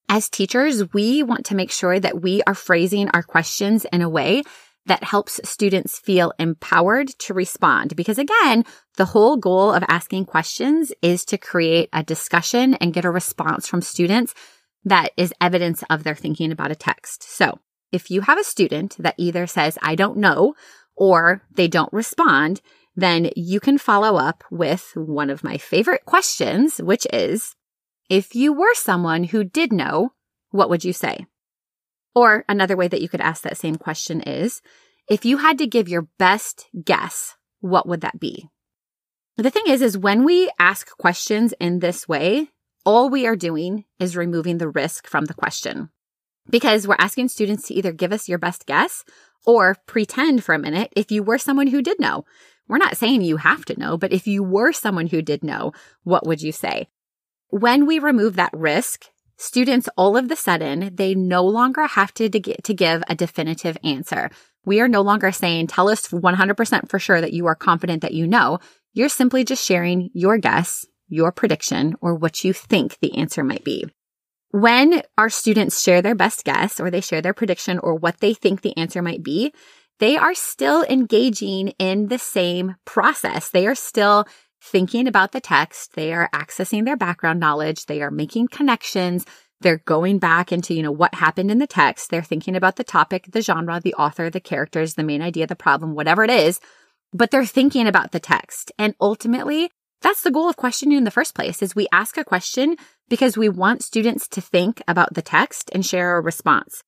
as 0.10 0.30
teachers, 0.30 0.94
we 0.94 1.22
want 1.24 1.46
to 1.46 1.56
make 1.56 1.72
sure 1.72 2.00
that 2.00 2.22
we 2.22 2.42
are 2.48 2.56
phrasing 2.56 3.10
our 3.10 3.24
questions 3.24 3.86
in 3.94 4.02
a 4.02 4.10
way 4.10 4.44
that 4.88 5.04
helps 5.04 5.42
students 5.48 6.00
feel 6.00 6.34
empowered 6.40 7.10
to 7.20 7.34
respond. 7.34 7.96
Because 7.96 8.18
again, 8.18 8.64
the 8.96 9.06
whole 9.06 9.38
goal 9.38 9.74
of 9.74 9.84
asking 9.88 10.26
questions 10.26 10.92
is 11.02 11.26
to 11.26 11.38
create 11.38 11.90
a 11.94 12.04
discussion 12.04 12.74
and 12.76 12.94
get 12.94 13.06
a 13.06 13.12
response 13.12 13.68
from 13.68 13.82
students 13.82 14.34
that 14.86 15.12
is 15.18 15.34
evidence 15.42 15.84
of 15.90 16.04
their 16.04 16.16
thinking 16.16 16.52
about 16.52 16.72
a 16.72 16.76
text. 16.76 17.24
So 17.24 17.60
if 17.92 18.10
you 18.10 18.22
have 18.22 18.40
a 18.40 18.44
student 18.44 18.96
that 19.00 19.16
either 19.18 19.46
says, 19.46 19.78
I 19.82 19.96
don't 19.96 20.18
know, 20.18 20.56
or 20.96 21.44
they 21.54 21.68
don't 21.68 21.92
respond, 21.92 22.62
then 22.98 23.30
you 23.36 23.60
can 23.60 23.78
follow 23.78 24.18
up 24.18 24.44
with 24.50 24.92
one 24.96 25.30
of 25.30 25.44
my 25.44 25.58
favorite 25.58 26.04
questions, 26.06 26.80
which 26.80 27.06
is, 27.14 27.56
if 28.10 28.34
you 28.34 28.52
were 28.52 28.74
someone 28.74 29.24
who 29.26 29.44
did 29.44 29.72
know, 29.72 30.14
what 30.50 30.70
would 30.70 30.84
you 30.84 30.92
say? 30.92 31.28
Or 32.16 32.44
another 32.50 32.76
way 32.76 32.88
that 32.88 33.02
you 33.02 33.08
could 33.08 33.22
ask 33.22 33.44
that 33.44 33.56
same 33.56 33.76
question 33.76 34.22
is, 34.22 34.62
if 35.08 35.26
you 35.26 35.38
had 35.38 35.60
to 35.60 35.68
give 35.68 35.88
your 35.88 36.08
best 36.18 36.66
guess, 36.84 37.36
what 37.60 37.88
would 37.88 38.02
that 38.02 38.20
be? 38.20 38.50
The 39.38 39.52
thing 39.52 39.66
is, 39.68 39.84
is 39.84 39.96
when 39.96 40.26
we 40.26 40.50
ask 40.58 40.90
questions 40.98 41.54
in 41.60 41.78
this 41.78 42.08
way, 42.08 42.50
all 42.84 43.12
we 43.12 43.28
are 43.28 43.36
doing 43.36 43.86
is 44.00 44.18
removing 44.18 44.58
the 44.58 44.70
risk 44.70 45.06
from 45.06 45.26
the 45.26 45.36
question 45.36 45.90
because 46.50 46.88
we're 46.88 46.96
asking 46.98 47.28
students 47.28 47.68
to 47.68 47.76
either 47.76 47.92
give 47.92 48.12
us 48.12 48.28
your 48.28 48.40
best 48.40 48.66
guess 48.66 49.04
or 49.46 49.76
pretend 49.86 50.44
for 50.44 50.56
a 50.56 50.60
minute 50.60 50.92
if 50.96 51.12
you 51.12 51.22
were 51.22 51.38
someone 51.38 51.68
who 51.68 51.82
did 51.82 52.00
know. 52.00 52.26
We're 52.68 52.78
not 52.78 52.98
saying 52.98 53.22
you 53.22 53.38
have 53.38 53.66
to 53.66 53.80
know, 53.80 53.98
but 53.98 54.12
if 54.12 54.28
you 54.28 54.44
were 54.44 54.74
someone 54.74 55.08
who 55.08 55.22
did 55.22 55.44
know, 55.44 55.74
what 56.04 56.26
would 56.26 56.42
you 56.42 56.52
say? 56.52 56.88
When 57.50 57.86
we 57.86 58.00
remove 58.00 58.36
that 58.36 58.52
risk, 58.54 59.06
students 59.38 59.88
all 59.96 60.18
of 60.18 60.28
the 60.28 60.36
sudden, 60.36 60.96
they 60.96 61.16
no 61.16 61.46
longer 61.46 61.88
have 61.88 62.14
to, 62.16 62.30
to 62.30 62.74
give 62.74 63.04
a 63.08 63.16
definitive 63.16 63.78
answer. 63.84 64.30
We 64.66 64.82
are 64.82 64.90
no 64.90 65.02
longer 65.02 65.32
saying, 65.32 65.68
tell 65.68 65.90
us 65.90 66.10
100% 66.10 66.90
for 66.90 67.00
sure 67.00 67.22
that 67.22 67.34
you 67.34 67.48
are 67.48 67.56
confident 67.56 68.02
that 68.02 68.14
you 68.14 68.28
know. 68.28 68.60
You're 68.94 69.10
simply 69.10 69.46
just 69.46 69.66
sharing 69.66 70.10
your 70.14 70.38
guess 70.38 70.86
your 71.08 71.32
prediction 71.32 71.96
or 72.02 72.16
what 72.16 72.44
you 72.44 72.54
think 72.54 72.98
the 73.00 73.18
answer 73.18 73.44
might 73.44 73.64
be. 73.64 73.86
When 74.52 75.02
our 75.18 75.30
students 75.30 75.82
share 75.82 76.02
their 76.02 76.16
best 76.16 76.44
guess 76.44 76.80
or 76.80 76.90
they 76.90 77.02
share 77.02 77.22
their 77.22 77.34
prediction 77.34 77.80
or 77.80 77.96
what 77.96 78.20
they 78.20 78.34
think 78.34 78.62
the 78.62 78.76
answer 78.78 79.02
might 79.02 79.24
be, 79.24 79.54
they 80.00 80.18
are 80.18 80.34
still 80.34 80.84
engaging 80.84 81.70
in 81.80 82.08
the 82.08 82.20
same 82.20 82.76
process. 82.86 83.50
They 83.50 83.68
are 83.68 83.76
still 83.76 84.26
thinking 84.62 85.08
about 85.08 85.32
the 85.32 85.42
text. 85.42 85.94
They 85.96 86.14
are 86.14 86.30
accessing 86.34 86.86
their 86.86 86.98
background 86.98 87.40
knowledge. 87.40 87.86
They 87.86 88.02
are 88.02 88.12
making 88.12 88.50
connections. 88.50 89.26
They're 89.62 89.82
going 89.86 90.20
back 90.20 90.52
into, 90.52 90.74
you 90.74 90.84
know, 90.84 90.92
what 90.92 91.16
happened 91.16 91.50
in 91.50 91.58
the 91.58 91.68
text. 91.68 92.10
They're 92.10 92.22
thinking 92.22 92.56
about 92.56 92.76
the 92.76 92.84
topic, 92.84 93.28
the 93.32 93.42
genre, 93.42 93.80
the 93.80 93.96
author, 93.96 94.30
the 94.30 94.40
characters, 94.40 94.94
the 94.94 95.04
main 95.04 95.22
idea, 95.22 95.48
the 95.48 95.56
problem, 95.56 95.96
whatever 95.96 96.24
it 96.24 96.30
is, 96.30 96.60
but 97.14 97.32
they're 97.32 97.46
thinking 97.46 97.88
about 97.88 98.12
the 98.12 98.20
text. 98.20 98.72
And 98.78 98.94
ultimately, 99.02 99.72
that's 100.02 100.22
the 100.22 100.32
goal 100.32 100.50
of 100.50 100.58
questioning 100.58 100.98
in 100.98 101.04
the 101.06 101.12
first 101.12 101.34
place 101.34 101.64
is 101.64 101.76
we 101.76 101.88
ask 101.92 102.18
a 102.18 102.24
question 102.24 102.76
because 103.10 103.38
we 103.38 103.50
want 103.50 103.84
students 103.84 104.28
to 104.30 104.42
think 104.42 104.82
about 104.88 105.16
the 105.16 105.24
text 105.24 105.72
and 105.74 105.84
share 105.84 106.18
a 106.18 106.22
response. 106.22 106.84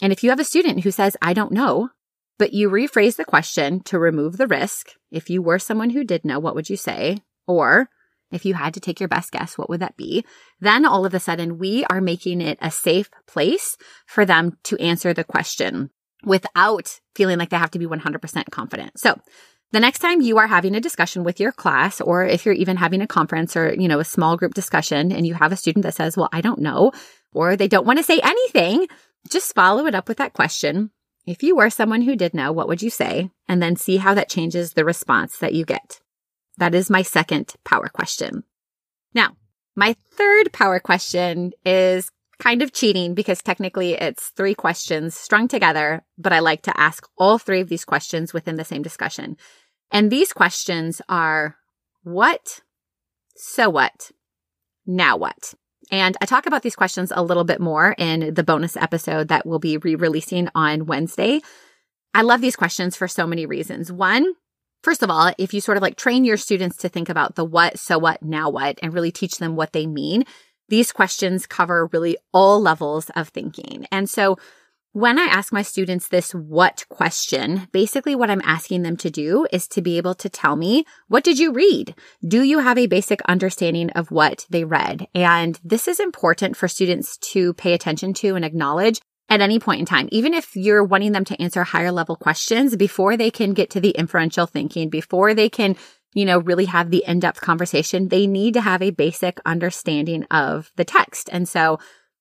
And 0.00 0.12
if 0.12 0.22
you 0.22 0.30
have 0.30 0.40
a 0.40 0.44
student 0.44 0.84
who 0.84 0.90
says, 0.90 1.16
I 1.20 1.34
don't 1.34 1.52
know, 1.52 1.90
but 2.38 2.52
you 2.52 2.70
rephrase 2.70 3.16
the 3.16 3.24
question 3.24 3.80
to 3.84 3.98
remove 3.98 4.36
the 4.36 4.46
risk. 4.46 4.92
If 5.10 5.28
you 5.28 5.42
were 5.42 5.58
someone 5.58 5.90
who 5.90 6.04
did 6.04 6.24
know, 6.24 6.38
what 6.38 6.54
would 6.54 6.70
you 6.70 6.76
say? 6.76 7.18
Or 7.46 7.88
if 8.30 8.44
you 8.44 8.54
had 8.54 8.74
to 8.74 8.80
take 8.80 9.00
your 9.00 9.08
best 9.08 9.32
guess, 9.32 9.56
what 9.56 9.68
would 9.68 9.80
that 9.80 9.96
be? 9.96 10.24
Then 10.60 10.84
all 10.84 11.04
of 11.04 11.14
a 11.14 11.20
sudden 11.20 11.58
we 11.58 11.84
are 11.86 12.00
making 12.00 12.40
it 12.40 12.58
a 12.60 12.70
safe 12.70 13.10
place 13.26 13.76
for 14.06 14.24
them 14.24 14.56
to 14.64 14.78
answer 14.78 15.12
the 15.12 15.24
question 15.24 15.90
without 16.24 17.00
feeling 17.14 17.38
like 17.38 17.50
they 17.50 17.56
have 17.56 17.70
to 17.72 17.78
be 17.78 17.86
100% 17.86 18.50
confident. 18.50 18.98
So 18.98 19.18
the 19.72 19.80
next 19.80 19.98
time 19.98 20.20
you 20.20 20.38
are 20.38 20.46
having 20.46 20.74
a 20.74 20.80
discussion 20.80 21.24
with 21.24 21.40
your 21.40 21.52
class, 21.52 22.00
or 22.00 22.24
if 22.24 22.44
you're 22.44 22.54
even 22.54 22.76
having 22.76 23.02
a 23.02 23.06
conference 23.06 23.56
or, 23.56 23.74
you 23.74 23.88
know, 23.88 24.00
a 24.00 24.04
small 24.04 24.36
group 24.36 24.54
discussion 24.54 25.12
and 25.12 25.26
you 25.26 25.34
have 25.34 25.52
a 25.52 25.56
student 25.56 25.82
that 25.84 25.94
says, 25.94 26.16
well, 26.16 26.28
I 26.32 26.40
don't 26.40 26.60
know, 26.60 26.92
or 27.32 27.56
they 27.56 27.68
don't 27.68 27.86
want 27.86 27.98
to 27.98 28.02
say 28.02 28.20
anything, 28.22 28.86
just 29.28 29.54
follow 29.54 29.86
it 29.86 29.94
up 29.94 30.08
with 30.08 30.18
that 30.18 30.32
question. 30.32 30.90
If 31.28 31.42
you 31.42 31.56
were 31.56 31.68
someone 31.68 32.00
who 32.00 32.16
did 32.16 32.32
know, 32.32 32.52
what 32.52 32.68
would 32.68 32.80
you 32.80 32.88
say? 32.88 33.30
And 33.46 33.60
then 33.60 33.76
see 33.76 33.98
how 33.98 34.14
that 34.14 34.30
changes 34.30 34.72
the 34.72 34.84
response 34.86 35.36
that 35.40 35.52
you 35.52 35.66
get. 35.66 36.00
That 36.56 36.74
is 36.74 36.88
my 36.88 37.02
second 37.02 37.52
power 37.66 37.88
question. 37.88 38.44
Now, 39.12 39.36
my 39.76 39.94
third 40.10 40.54
power 40.54 40.80
question 40.80 41.52
is 41.66 42.10
kind 42.38 42.62
of 42.62 42.72
cheating 42.72 43.12
because 43.12 43.42
technically 43.42 43.92
it's 43.92 44.28
three 44.28 44.54
questions 44.54 45.14
strung 45.14 45.48
together, 45.48 46.02
but 46.16 46.32
I 46.32 46.38
like 46.38 46.62
to 46.62 46.80
ask 46.80 47.06
all 47.18 47.36
three 47.36 47.60
of 47.60 47.68
these 47.68 47.84
questions 47.84 48.32
within 48.32 48.56
the 48.56 48.64
same 48.64 48.80
discussion. 48.80 49.36
And 49.90 50.10
these 50.10 50.32
questions 50.32 51.02
are 51.10 51.56
what, 52.04 52.62
so 53.36 53.68
what, 53.68 54.12
now 54.86 55.18
what? 55.18 55.52
And 55.90 56.16
I 56.20 56.26
talk 56.26 56.46
about 56.46 56.62
these 56.62 56.76
questions 56.76 57.12
a 57.14 57.22
little 57.22 57.44
bit 57.44 57.60
more 57.60 57.94
in 57.98 58.34
the 58.34 58.44
bonus 58.44 58.76
episode 58.76 59.28
that 59.28 59.46
we'll 59.46 59.58
be 59.58 59.78
re 59.78 59.94
releasing 59.94 60.48
on 60.54 60.86
Wednesday. 60.86 61.40
I 62.14 62.22
love 62.22 62.40
these 62.40 62.56
questions 62.56 62.96
for 62.96 63.08
so 63.08 63.26
many 63.26 63.46
reasons. 63.46 63.92
One, 63.92 64.34
first 64.82 65.02
of 65.02 65.10
all, 65.10 65.32
if 65.38 65.54
you 65.54 65.60
sort 65.60 65.76
of 65.76 65.82
like 65.82 65.96
train 65.96 66.24
your 66.24 66.36
students 66.36 66.76
to 66.78 66.88
think 66.88 67.08
about 67.08 67.34
the 67.34 67.44
what, 67.44 67.78
so 67.78 67.98
what, 67.98 68.22
now 68.22 68.50
what, 68.50 68.78
and 68.82 68.92
really 68.92 69.12
teach 69.12 69.38
them 69.38 69.56
what 69.56 69.72
they 69.72 69.86
mean, 69.86 70.24
these 70.68 70.92
questions 70.92 71.46
cover 71.46 71.88
really 71.92 72.16
all 72.32 72.60
levels 72.60 73.10
of 73.10 73.28
thinking. 73.28 73.86
And 73.90 74.08
so 74.08 74.36
when 74.92 75.18
I 75.18 75.24
ask 75.24 75.52
my 75.52 75.62
students 75.62 76.08
this 76.08 76.34
what 76.34 76.84
question, 76.88 77.68
basically 77.72 78.14
what 78.14 78.30
I'm 78.30 78.42
asking 78.44 78.82
them 78.82 78.96
to 78.98 79.10
do 79.10 79.46
is 79.52 79.68
to 79.68 79.82
be 79.82 79.96
able 79.96 80.14
to 80.14 80.28
tell 80.28 80.56
me, 80.56 80.84
what 81.08 81.24
did 81.24 81.38
you 81.38 81.52
read? 81.52 81.94
Do 82.26 82.42
you 82.42 82.60
have 82.60 82.78
a 82.78 82.86
basic 82.86 83.20
understanding 83.22 83.90
of 83.90 84.10
what 84.10 84.46
they 84.48 84.64
read? 84.64 85.06
And 85.14 85.60
this 85.62 85.88
is 85.88 86.00
important 86.00 86.56
for 86.56 86.68
students 86.68 87.16
to 87.18 87.52
pay 87.54 87.74
attention 87.74 88.14
to 88.14 88.34
and 88.34 88.44
acknowledge 88.44 89.00
at 89.28 89.42
any 89.42 89.58
point 89.58 89.80
in 89.80 89.86
time, 89.86 90.08
even 90.10 90.32
if 90.32 90.56
you're 90.56 90.82
wanting 90.82 91.12
them 91.12 91.24
to 91.26 91.40
answer 91.40 91.62
higher 91.62 91.92
level 91.92 92.16
questions 92.16 92.76
before 92.76 93.16
they 93.16 93.30
can 93.30 93.52
get 93.52 93.70
to 93.70 93.80
the 93.80 93.94
inferential 93.96 94.46
thinking, 94.46 94.88
before 94.88 95.34
they 95.34 95.50
can, 95.50 95.76
you 96.14 96.24
know, 96.24 96.38
really 96.38 96.64
have 96.64 96.90
the 96.90 97.04
in-depth 97.06 97.40
conversation, 97.42 98.08
they 98.08 98.26
need 98.26 98.54
to 98.54 98.62
have 98.62 98.80
a 98.80 98.90
basic 98.90 99.38
understanding 99.44 100.24
of 100.30 100.72
the 100.76 100.84
text. 100.84 101.28
And 101.30 101.46
so 101.46 101.78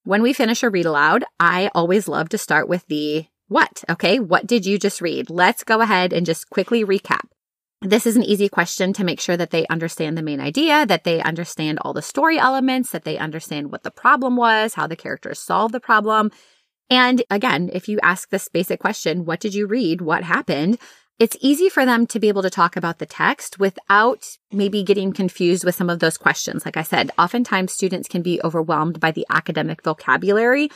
when 0.08 0.22
we 0.22 0.32
finish 0.32 0.64
a 0.64 0.70
read 0.70 0.86
aloud, 0.86 1.26
I 1.38 1.70
always 1.76 2.08
love 2.08 2.30
to 2.30 2.38
start 2.38 2.70
with 2.70 2.88
the 2.88 3.26
what. 3.50 3.84
Okay. 3.90 4.20
What 4.20 4.48
did 4.48 4.66
you 4.66 4.80
just 4.80 5.02
read? 5.02 5.30
Let's 5.30 5.66
go 5.66 5.82
ahead 5.82 6.14
and 6.14 6.26
just 6.26 6.50
quickly 6.50 6.86
recap. 6.86 7.26
This 7.82 8.08
is 8.08 8.16
an 8.16 8.24
easy 8.24 8.48
question 8.48 8.94
to 8.94 9.04
make 9.04 9.20
sure 9.20 9.36
that 9.36 9.50
they 9.50 9.68
understand 9.68 10.18
the 10.18 10.24
main 10.24 10.40
idea, 10.40 10.86
that 10.86 11.04
they 11.04 11.22
understand 11.22 11.80
all 11.82 11.92
the 11.92 12.02
story 12.02 12.40
elements, 12.40 12.92
that 12.92 13.04
they 13.04 13.18
understand 13.18 13.70
what 13.70 13.84
the 13.84 13.92
problem 13.92 14.38
was, 14.38 14.76
how 14.76 14.88
the 14.88 14.96
characters 14.96 15.40
solved 15.40 15.74
the 15.74 15.82
problem. 15.82 16.32
And 16.90 17.22
again, 17.30 17.70
if 17.74 17.90
you 17.90 18.00
ask 18.02 18.30
this 18.30 18.48
basic 18.48 18.80
question, 18.80 19.26
what 19.26 19.42
did 19.42 19.54
you 19.54 19.68
read? 19.68 20.00
What 20.00 20.24
happened? 20.24 20.78
It's 21.20 21.38
easy 21.42 21.68
for 21.70 21.86
them 21.86 22.06
to 22.08 22.20
be 22.20 22.28
able 22.28 22.44
to 22.44 22.50
talk 22.50 22.76
about 22.76 23.00
the 23.00 23.06
text 23.06 23.60
without 23.60 24.26
maybe 24.52 24.84
getting 24.84 25.12
confused 25.12 25.66
with 25.66 25.76
some 25.76 25.90
of 25.90 26.00
those 26.00 26.18
questions. 26.18 26.64
Like 26.64 26.78
I 26.78 26.84
said, 26.84 27.12
oftentimes 27.18 27.74
students 27.74 28.08
can 28.08 28.22
be 28.22 28.40
overwhelmed 28.44 29.00
by 29.00 29.12
the 29.12 29.26
academic 29.30 29.84
vocabulary. 29.84 30.70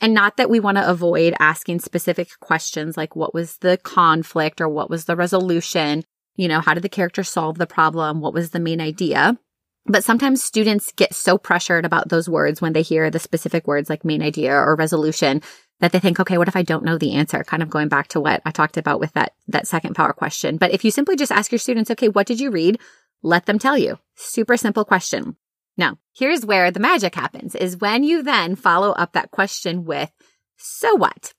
And 0.00 0.14
not 0.14 0.38
that 0.38 0.50
we 0.50 0.58
want 0.58 0.78
to 0.78 0.88
avoid 0.88 1.34
asking 1.38 1.80
specific 1.80 2.28
questions 2.40 2.96
like 2.96 3.14
what 3.14 3.34
was 3.34 3.58
the 3.58 3.76
conflict 3.78 4.60
or 4.60 4.68
what 4.68 4.90
was 4.90 5.04
the 5.04 5.16
resolution? 5.16 6.02
You 6.36 6.48
know, 6.48 6.60
how 6.60 6.74
did 6.74 6.82
the 6.82 6.88
character 6.88 7.22
solve 7.22 7.58
the 7.58 7.66
problem? 7.66 8.20
What 8.20 8.34
was 8.34 8.50
the 8.50 8.60
main 8.60 8.80
idea? 8.80 9.38
But 9.86 10.02
sometimes 10.02 10.42
students 10.42 10.92
get 10.96 11.14
so 11.14 11.36
pressured 11.36 11.84
about 11.84 12.08
those 12.08 12.28
words 12.28 12.62
when 12.62 12.72
they 12.72 12.82
hear 12.82 13.10
the 13.10 13.18
specific 13.18 13.66
words 13.66 13.90
like 13.90 14.04
main 14.04 14.22
idea 14.22 14.54
or 14.54 14.74
resolution 14.76 15.42
that 15.80 15.92
they 15.92 15.98
think, 15.98 16.20
okay, 16.20 16.38
what 16.38 16.48
if 16.48 16.56
I 16.56 16.62
don't 16.62 16.84
know 16.84 16.98
the 16.98 17.14
answer? 17.14 17.42
Kind 17.44 17.62
of 17.62 17.70
going 17.70 17.88
back 17.88 18.08
to 18.08 18.20
what 18.20 18.40
I 18.44 18.50
talked 18.50 18.76
about 18.76 19.00
with 19.00 19.12
that, 19.14 19.32
that 19.48 19.66
second 19.66 19.94
power 19.94 20.12
question. 20.12 20.56
But 20.56 20.72
if 20.72 20.84
you 20.84 20.90
simply 20.90 21.16
just 21.16 21.32
ask 21.32 21.50
your 21.50 21.58
students, 21.58 21.90
okay, 21.90 22.08
what 22.08 22.26
did 22.26 22.40
you 22.40 22.50
read? 22.50 22.80
Let 23.22 23.46
them 23.46 23.58
tell 23.58 23.76
you. 23.76 23.98
Super 24.14 24.56
simple 24.56 24.84
question. 24.84 25.36
Now, 25.76 25.98
here's 26.14 26.46
where 26.46 26.70
the 26.70 26.80
magic 26.80 27.14
happens 27.14 27.54
is 27.54 27.80
when 27.80 28.04
you 28.04 28.22
then 28.22 28.54
follow 28.54 28.92
up 28.92 29.12
that 29.12 29.30
question 29.30 29.84
with, 29.84 30.10
so 30.56 30.94
what? 30.94 31.34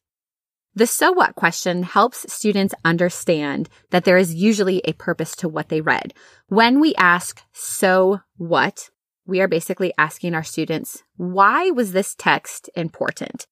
The 0.77 0.85
so 0.85 1.13
what 1.13 1.35
question 1.35 1.83
helps 1.83 2.31
students 2.31 2.75
understand 2.83 3.69
that 3.91 4.03
there 4.03 4.17
is 4.17 4.33
usually 4.33 4.81
a 4.83 4.91
purpose 4.93 5.33
to 5.37 5.47
what 5.47 5.69
they 5.69 5.79
read. 5.79 6.13
When 6.47 6.81
we 6.81 6.93
ask, 6.95 7.41
so 7.53 8.19
what? 8.35 8.89
We 9.25 9.39
are 9.39 9.47
basically 9.47 9.93
asking 9.97 10.35
our 10.35 10.43
students, 10.43 11.01
why 11.15 11.71
was 11.71 11.93
this 11.93 12.13
text 12.13 12.69
important? 12.75 13.47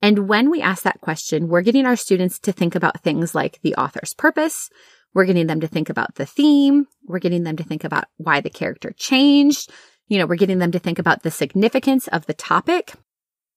And 0.00 0.28
when 0.28 0.50
we 0.50 0.62
ask 0.62 0.82
that 0.84 1.00
question, 1.00 1.48
we're 1.48 1.62
getting 1.62 1.86
our 1.86 1.96
students 1.96 2.38
to 2.40 2.52
think 2.52 2.74
about 2.74 3.02
things 3.02 3.34
like 3.34 3.60
the 3.62 3.74
author's 3.74 4.14
purpose. 4.14 4.70
We're 5.14 5.24
getting 5.24 5.46
them 5.46 5.60
to 5.60 5.66
think 5.66 5.90
about 5.90 6.14
the 6.14 6.26
theme. 6.26 6.86
We're 7.06 7.18
getting 7.18 7.42
them 7.42 7.56
to 7.56 7.64
think 7.64 7.84
about 7.84 8.04
why 8.16 8.40
the 8.40 8.50
character 8.50 8.92
changed. 8.96 9.70
You 10.06 10.18
know, 10.18 10.26
we're 10.26 10.36
getting 10.36 10.58
them 10.58 10.72
to 10.72 10.78
think 10.78 10.98
about 10.98 11.22
the 11.22 11.30
significance 11.30 12.08
of 12.08 12.26
the 12.26 12.34
topic. 12.34 12.94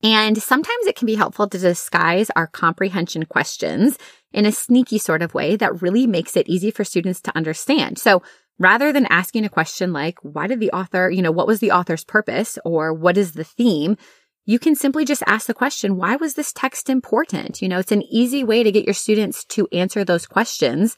And 0.03 0.41
sometimes 0.41 0.87
it 0.87 0.95
can 0.95 1.05
be 1.05 1.15
helpful 1.15 1.47
to 1.47 1.57
disguise 1.59 2.31
our 2.35 2.47
comprehension 2.47 3.25
questions 3.25 3.99
in 4.33 4.45
a 4.45 4.51
sneaky 4.51 4.97
sort 4.97 5.21
of 5.21 5.33
way 5.33 5.55
that 5.57 5.81
really 5.81 6.07
makes 6.07 6.35
it 6.35 6.49
easy 6.49 6.71
for 6.71 6.83
students 6.83 7.21
to 7.21 7.37
understand. 7.37 7.99
So 7.99 8.23
rather 8.57 8.91
than 8.91 9.05
asking 9.07 9.45
a 9.45 9.49
question 9.49 9.93
like, 9.93 10.17
why 10.23 10.47
did 10.47 10.59
the 10.59 10.71
author, 10.71 11.09
you 11.09 11.21
know, 11.21 11.31
what 11.31 11.47
was 11.47 11.59
the 11.59 11.71
author's 11.71 12.03
purpose 12.03 12.57
or 12.65 12.93
what 12.93 13.17
is 13.17 13.33
the 13.33 13.43
theme? 13.43 13.97
You 14.45 14.59
can 14.59 14.75
simply 14.75 15.05
just 15.05 15.23
ask 15.27 15.47
the 15.47 15.53
question, 15.53 15.97
why 15.97 16.15
was 16.15 16.33
this 16.33 16.51
text 16.51 16.89
important? 16.89 17.61
You 17.61 17.69
know, 17.69 17.79
it's 17.79 17.91
an 17.91 18.03
easy 18.03 18.43
way 18.43 18.63
to 18.63 18.71
get 18.71 18.85
your 18.85 18.93
students 18.93 19.45
to 19.45 19.67
answer 19.71 20.03
those 20.03 20.25
questions 20.25 20.97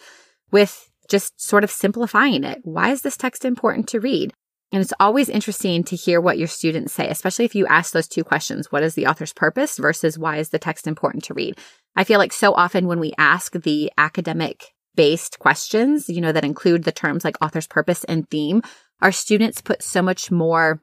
with 0.52 0.90
just 1.10 1.40
sort 1.42 1.64
of 1.64 1.72
simplifying 1.72 2.44
it. 2.44 2.60
Why 2.64 2.92
is 2.92 3.02
this 3.02 3.18
text 3.18 3.44
important 3.44 3.88
to 3.90 4.00
read? 4.00 4.34
And 4.72 4.82
it's 4.82 4.94
always 5.00 5.30
interesting 5.30 5.84
to 5.84 5.96
hear 5.96 6.20
what 6.20 6.40
your 6.40 6.48
students 6.48 6.94
say, 6.94 7.08
especially 7.08 7.46
if 7.46 7.54
you 7.54 7.68
ask 7.68 7.94
those 7.94 8.08
two 8.08 8.24
questions. 8.24 8.72
What 8.72 8.82
is 8.82 8.96
the 8.96 9.06
author's 9.06 9.34
purpose 9.34 9.78
versus 9.78 10.18
why 10.18 10.38
is 10.38 10.50
the 10.50 10.58
text 10.58 10.88
important 10.88 11.24
to 11.26 11.36
read? 11.36 11.60
I 11.96 12.04
feel 12.04 12.18
like 12.18 12.34
so 12.34 12.54
often 12.54 12.88
when 12.88 13.00
we 13.00 13.14
ask 13.18 13.54
the 13.54 13.92
academic 13.98 14.74
based 14.96 15.38
questions, 15.38 16.10
you 16.10 16.22
know, 16.22 16.32
that 16.32 16.46
include 16.46 16.86
the 16.86 16.92
terms 16.92 17.24
like 17.24 17.38
author's 17.40 17.68
purpose 17.68 18.04
and 18.06 18.28
theme, 18.30 18.64
our 19.02 19.12
students 19.12 19.62
put 19.62 19.84
so 19.84 20.02
much 20.02 20.32
more 20.32 20.82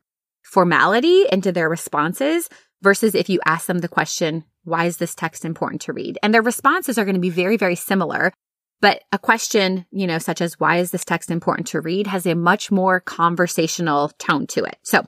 formality 0.50 1.24
into 1.30 1.52
their 1.52 1.68
responses 1.68 2.48
versus 2.82 3.14
if 3.14 3.28
you 3.28 3.38
ask 3.46 3.66
them 3.66 3.78
the 3.78 3.88
question, 3.88 4.44
why 4.64 4.86
is 4.86 4.96
this 4.96 5.14
text 5.14 5.44
important 5.44 5.82
to 5.82 5.92
read? 5.92 6.18
And 6.22 6.34
their 6.34 6.42
responses 6.42 6.98
are 6.98 7.04
going 7.04 7.14
to 7.14 7.20
be 7.20 7.30
very, 7.30 7.56
very 7.56 7.76
similar. 7.76 8.32
But 8.80 9.02
a 9.12 9.18
question, 9.18 9.86
you 9.92 10.08
know, 10.08 10.18
such 10.18 10.40
as 10.40 10.58
why 10.58 10.78
is 10.78 10.90
this 10.90 11.04
text 11.04 11.30
important 11.30 11.68
to 11.68 11.80
read 11.80 12.08
has 12.08 12.26
a 12.26 12.34
much 12.34 12.72
more 12.72 12.98
conversational 12.98 14.08
tone 14.18 14.48
to 14.48 14.64
it. 14.64 14.76
So 14.82 15.06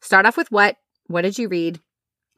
start 0.00 0.24
off 0.24 0.38
with 0.38 0.50
what? 0.50 0.76
What 1.06 1.22
did 1.22 1.38
you 1.38 1.48
read? 1.48 1.80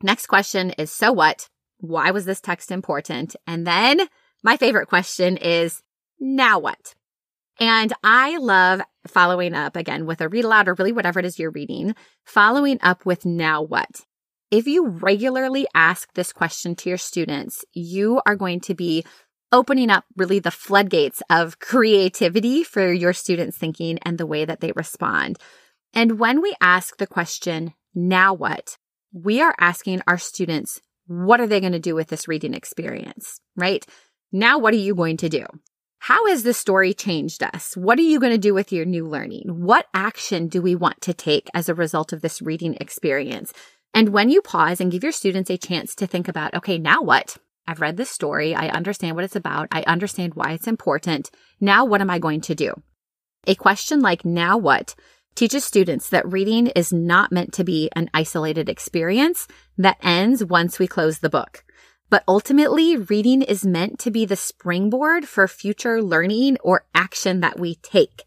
Next 0.03 0.27
question 0.27 0.71
is 0.71 0.91
so 0.93 1.13
what? 1.13 1.49
Why 1.79 2.11
was 2.11 2.25
this 2.25 2.41
text 2.41 2.73
important? 2.73 3.37
And 3.47 3.65
then 3.65 4.09
my 4.43 4.57
favorite 4.57 4.89
question 4.89 5.37
is 5.37 5.83
now 6.19 6.59
what? 6.59 6.95
And 7.61 7.93
I 8.03 8.39
love 8.39 8.81
following 9.09 9.55
up 9.55 9.77
again 9.77 10.07
with 10.07 10.21
a 10.21 10.29
read 10.29 10.45
aloud 10.45 10.69
or 10.69 10.75
really 10.75 10.93
whatever 10.93 11.19
it 11.19 11.27
is 11.27 11.39
you're 11.39 11.51
reading, 11.51 11.95
following 12.25 12.79
up 12.83 13.05
with 13.05 13.25
now 13.25 13.63
what? 13.63 14.05
If 14.51 14.67
you 14.67 14.87
regularly 14.89 15.67
ask 15.75 16.13
this 16.15 16.33
question 16.33 16.75
to 16.77 16.89
your 16.89 16.99
students, 16.99 17.65
you 17.75 18.23
are 18.27 18.37
going 18.37 18.61
to 18.61 18.75
be 18.75 19.05
opening 19.53 19.91
up 19.91 20.05
really 20.17 20.39
the 20.39 20.51
floodgates 20.51 21.23
of 21.31 21.59
creativity 21.59 22.65
for 22.65 22.93
your 22.93 23.13
students' 23.13 23.57
thinking 23.57 23.99
and 24.03 24.19
the 24.19 24.27
way 24.27 24.45
that 24.45 24.61
they 24.61 24.73
respond. 24.73 25.39
And 25.95 26.19
when 26.19 26.43
we 26.43 26.55
ask 26.61 26.97
the 26.97 27.07
question, 27.07 27.75
now 27.95 28.35
what? 28.35 28.77
We 29.13 29.41
are 29.41 29.55
asking 29.59 30.03
our 30.07 30.19
students, 30.19 30.81
what 31.07 31.41
are 31.41 31.47
they 31.47 31.61
going 31.61 31.73
to 31.73 31.79
do 31.79 31.95
with 31.95 32.09
this 32.09 32.29
reading 32.29 32.55
experience, 32.55 33.41
right? 33.57 33.85
Now, 34.31 34.59
what 34.59 34.75
are 34.75 34.79
you 34.79 34.95
going 34.95 35.17
to 35.19 35.29
do? 35.29 35.47
How 35.99 36.29
has 36.29 36.43
this 36.43 36.59
story 36.59 36.95
changed 36.95 37.43
us? 37.43 37.77
What 37.77 37.99
are 37.99 38.03
you 38.03 38.21
going 38.21 38.33
to 38.33 38.39
do 38.39 38.55
with 38.55 38.73
your 38.73 38.85
new 38.85 39.07
learning? 39.07 39.45
What 39.49 39.87
action 39.93 40.49
do 40.49 40.63
we 40.63 40.75
want 40.75 41.01
to 41.03 41.13
take 41.13 41.49
as 41.55 41.69
a 41.69 41.75
result 41.75 42.13
of 42.13 42.23
this 42.23 42.41
reading 42.41 42.77
experience? 42.81 43.53
And 43.93 44.11
when 44.11 44.31
you 44.31 44.41
pause 44.41 44.81
and 44.81 44.93
give 44.93 45.03
your 45.03 45.13
students 45.13 45.51
a 45.51 45.59
chance 45.59 45.95
to 45.97 46.07
think 46.07 46.29
about, 46.29 46.55
okay, 46.55 46.79
now 46.79 47.03
what? 47.03 47.37
I've 47.67 47.81
read 47.81 47.97
this 47.97 48.11
story. 48.11 48.55
I 48.55 48.69
understand 48.69 49.17
what 49.17 49.25
it's 49.25 49.37
about. 49.37 49.69
I 49.73 49.83
understand 49.83 50.35
why 50.35 50.53
it's 50.53 50.67
important. 50.67 51.31
Now, 51.61 51.85
what 51.85 52.01
am 52.01 52.11
I 52.11 52.19
going 52.19 52.41
to 52.43 52.55
do? 52.55 52.73
A 53.47 53.55
question 53.55 54.01
like, 54.01 54.25
now 54.25 54.57
what? 54.57 54.95
teaches 55.39 55.65
students 55.65 56.09
that 56.09 56.27
reading 56.27 56.67
is 56.67 56.93
not 56.93 57.31
meant 57.31 57.53
to 57.53 57.63
be 57.63 57.89
an 57.95 58.11
isolated 58.13 58.69
experience 58.69 59.47
that 59.77 59.97
ends 60.03 60.45
once 60.45 60.81
we 60.81 60.89
close 60.89 61.21
the 61.21 61.31
book. 61.31 61.63
But 62.11 62.25
ultimately, 62.27 62.97
reading 62.97 63.43
is 63.43 63.67
meant 63.67 63.99
to 64.01 64.11
be 64.11 64.25
the 64.25 64.37
springboard 64.37 65.27
for 65.27 65.47
future 65.47 66.03
learning 66.03 66.57
or 66.63 66.87
action 66.95 67.41
that 67.41 67.59
we 67.59 67.75
take. 67.77 68.25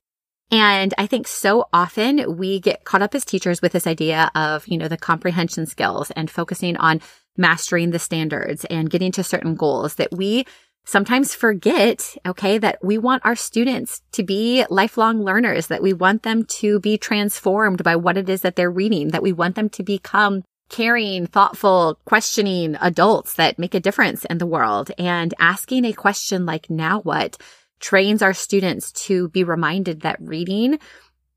And 0.52 0.94
I 0.98 1.08
think 1.08 1.28
so 1.28 1.70
often 1.72 2.38
we 2.38 2.60
get 2.60 2.84
caught 2.84 3.02
up 3.02 3.16
as 3.16 3.24
teachers 3.24 3.62
with 3.62 3.72
this 3.72 3.88
idea 3.88 4.30
of, 4.36 4.68
you 4.68 4.78
know, 4.78 4.90
the 4.90 4.98
comprehension 4.98 5.66
skills 5.66 6.12
and 6.12 6.30
focusing 6.30 6.76
on 6.78 7.02
mastering 7.38 7.92
the 7.92 8.00
standards 8.00 8.66
and 8.66 8.90
getting 8.90 9.14
to 9.14 9.24
certain 9.24 9.56
goals 9.56 9.96
that 9.96 10.12
we 10.12 10.46
sometimes 10.84 11.34
forget, 11.34 12.18
okay, 12.26 12.58
that 12.58 12.80
we 12.84 12.98
want 12.98 13.26
our 13.26 13.36
students 13.36 14.02
to 14.12 14.24
be 14.24 14.66
lifelong 14.70 15.24
learners, 15.24 15.68
that 15.68 15.82
we 15.82 15.94
want 15.94 16.24
them 16.24 16.44
to 16.44 16.80
be 16.82 16.98
transformed 16.98 17.84
by 17.84 17.96
what 17.96 18.18
it 18.18 18.28
is 18.28 18.42
that 18.42 18.56
they're 18.56 18.72
reading, 18.72 19.10
that 19.10 19.24
we 19.24 19.32
want 19.32 19.56
them 19.56 19.70
to 19.70 19.84
become 19.84 20.44
caring, 20.72 21.28
thoughtful, 21.28 22.00
questioning 22.06 22.76
adults 22.82 23.36
that 23.36 23.60
make 23.60 23.76
a 23.76 23.80
difference 23.80 24.26
in 24.26 24.40
the 24.40 24.48
world. 24.48 24.90
And 24.98 25.36
asking 25.40 25.86
a 25.86 25.94
question 25.94 26.48
like, 26.48 26.72
now 26.72 27.02
what? 27.02 27.38
trains 27.82 28.22
our 28.22 28.34
students 28.34 28.92
to 28.92 29.28
be 29.30 29.44
reminded 29.44 30.02
that 30.02 30.22
reading 30.22 30.80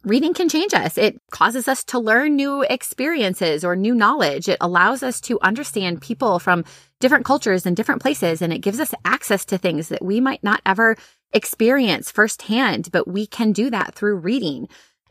reading 0.04 0.34
can 0.34 0.50
change 0.50 0.74
us. 0.74 0.98
It 0.98 1.18
causes 1.30 1.66
us 1.66 1.82
to 1.84 1.98
learn 1.98 2.36
new 2.36 2.62
experiences 2.62 3.64
or 3.64 3.74
new 3.74 3.94
knowledge. 3.94 4.50
It 4.50 4.58
allows 4.60 5.02
us 5.02 5.18
to 5.22 5.40
understand 5.40 6.02
people 6.02 6.38
from 6.38 6.66
different 7.00 7.24
cultures 7.24 7.64
and 7.64 7.74
different 7.74 8.02
places. 8.02 8.42
And 8.42 8.52
it 8.52 8.58
gives 8.58 8.80
us 8.80 8.92
access 9.06 9.46
to 9.46 9.56
things 9.56 9.88
that 9.88 10.04
we 10.04 10.20
might 10.20 10.44
not 10.44 10.60
ever 10.66 10.96
experience 11.32 12.10
firsthand, 12.10 12.90
but 12.92 13.08
we 13.08 13.26
can 13.26 13.52
do 13.52 13.70
that 13.70 13.94
through 13.94 14.16
reading. 14.16 14.68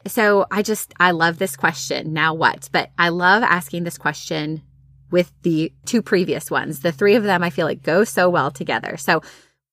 So 0.08 0.46
I 0.52 0.62
just, 0.62 0.94
I 1.00 1.12
love 1.12 1.38
this 1.38 1.56
question. 1.56 2.14
Now 2.14 2.34
what? 2.34 2.70
But 2.72 2.92
I 2.98 3.10
love 3.10 3.44
asking 3.44 3.84
this 3.84 3.98
question 3.98 4.62
with 5.12 5.32
the 5.44 5.72
two 5.86 6.02
previous 6.02 6.50
ones. 6.52 6.80
The 6.80 6.92
three 6.92 7.16
of 7.16 7.24
them 7.24 7.44
I 7.44 7.50
feel 7.50 7.66
like 7.66 7.84
go 7.84 8.04
so 8.04 8.30
well 8.30 8.52
together. 8.52 8.98
So 8.98 9.22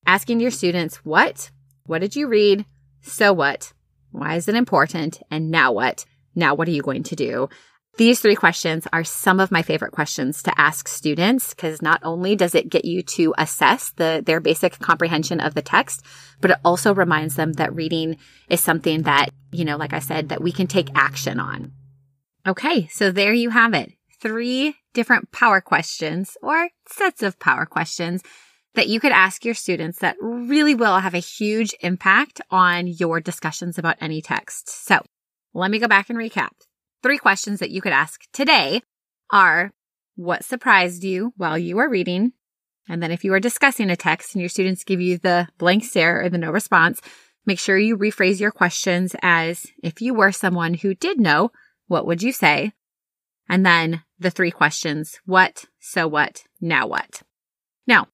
asking 0.07 0.41
your 0.41 0.51
students, 0.51 0.97
what? 0.97 1.51
What 1.87 2.01
did 2.01 2.15
you 2.15 2.29
read? 2.29 2.65
So 3.03 3.33
what? 3.33 3.73
Why 4.13 4.37
is 4.37 4.49
it 4.49 4.55
important? 4.55 5.21
And 5.31 5.51
now 5.51 5.73
what? 5.73 6.05
Now 6.35 6.55
what 6.55 6.69
are 6.69 6.73
you 6.73 6.83
going 6.83 7.03
to 7.05 7.17
do? 7.17 7.49
These 8.01 8.21
three 8.21 8.35
questions 8.35 8.87
are 8.95 9.05
some 9.05 9.41
of 9.41 9.51
my 9.51 9.61
favorite 9.61 9.93
questions 9.93 10.43
to 10.45 10.59
ask 10.59 10.89
students 10.89 11.53
because 11.53 11.83
not 11.83 12.01
only 12.03 12.35
does 12.35 12.55
it 12.55 12.71
get 12.71 12.87
you 12.87 13.03
to 13.03 13.35
assess 13.37 13.91
the, 13.91 14.23
their 14.25 14.41
basic 14.41 14.79
comprehension 14.79 15.39
of 15.39 15.53
the 15.53 15.61
text, 15.61 16.03
but 16.41 16.53
it 16.53 16.57
also 16.65 16.95
reminds 16.95 17.37
them 17.37 17.53
that 17.53 17.75
reading 17.75 18.17
is 18.49 18.63
something 18.63 19.03
that, 19.03 19.29
you 19.53 19.67
know, 19.67 19.77
like 19.77 19.93
I 19.93 19.99
said, 19.99 20.31
that 20.31 20.41
we 20.41 20.51
can 20.51 20.67
take 20.67 20.89
action 20.95 21.39
on. 21.39 21.73
Okay. 22.47 22.87
So 22.87 23.13
there 23.13 23.35
you 23.35 23.51
have 23.51 23.75
it. 23.75 23.93
Three 24.19 24.77
different 24.95 25.31
power 25.31 25.61
questions 25.61 26.39
or 26.43 26.71
sets 26.89 27.23
of 27.23 27.39
power 27.39 27.67
questions 27.67 28.23
that 28.77 28.89
you 28.89 28.99
could 28.99 29.13
ask 29.13 29.45
your 29.45 29.53
students 29.53 29.99
that 29.99 30.17
really 30.23 30.75
will 30.75 31.01
have 31.01 31.13
a 31.13 31.19
huge 31.19 31.75
impact 31.83 32.41
on 32.51 32.87
your 32.87 33.21
discussions 33.21 33.77
about 33.77 33.99
any 34.01 34.23
text. 34.23 34.71
So 34.87 35.03
let 35.53 35.71
me 35.71 35.79
go 35.79 35.87
back 35.87 36.09
and 36.09 36.19
recap. 36.19 36.53
Three 37.03 37.19
questions 37.19 37.61
that 37.61 37.71
you 37.71 37.81
could 37.81 37.93
ask 37.93 38.23
today 38.33 38.83
are 39.33 39.73
what 40.17 40.45
surprised 40.45 41.03
you 41.03 41.33
while 41.37 41.57
you 41.57 41.77
were 41.77 41.89
reading? 41.89 42.33
And 42.89 43.03
then 43.03 43.11
if 43.11 43.25
you 43.25 43.33
are 43.33 43.41
discussing 43.41 43.89
a 43.89 43.97
text 43.97 44.35
and 44.35 44.43
your 44.43 44.49
students 44.49 44.85
give 44.85 45.01
you 45.01 45.17
the 45.17 45.49
blank 45.59 45.85
stare 45.85 46.23
or 46.23 46.29
the 46.29 46.39
no 46.39 46.51
response, 46.51 47.01
make 47.47 47.59
sure 47.59 47.79
you 47.79 47.97
rephrase 47.97 48.41
your 48.41 48.51
questions 48.51 49.17
as 49.23 49.67
if 49.83 50.03
you 50.03 50.13
were 50.13 50.33
someone 50.33 50.75
who 50.75 50.95
did 50.95 51.19
know, 51.19 51.53
what 51.87 52.07
would 52.07 52.23
you 52.23 52.33
say? 52.33 52.73
And 53.49 53.65
then 53.65 54.03
the 54.19 54.31
three 54.31 54.51
questions, 54.51 55.21
what, 55.25 55.65
so 55.79 56.07
what, 56.07 56.45
now 56.61 56.87
what? 56.87 57.23
Now, 57.87 58.09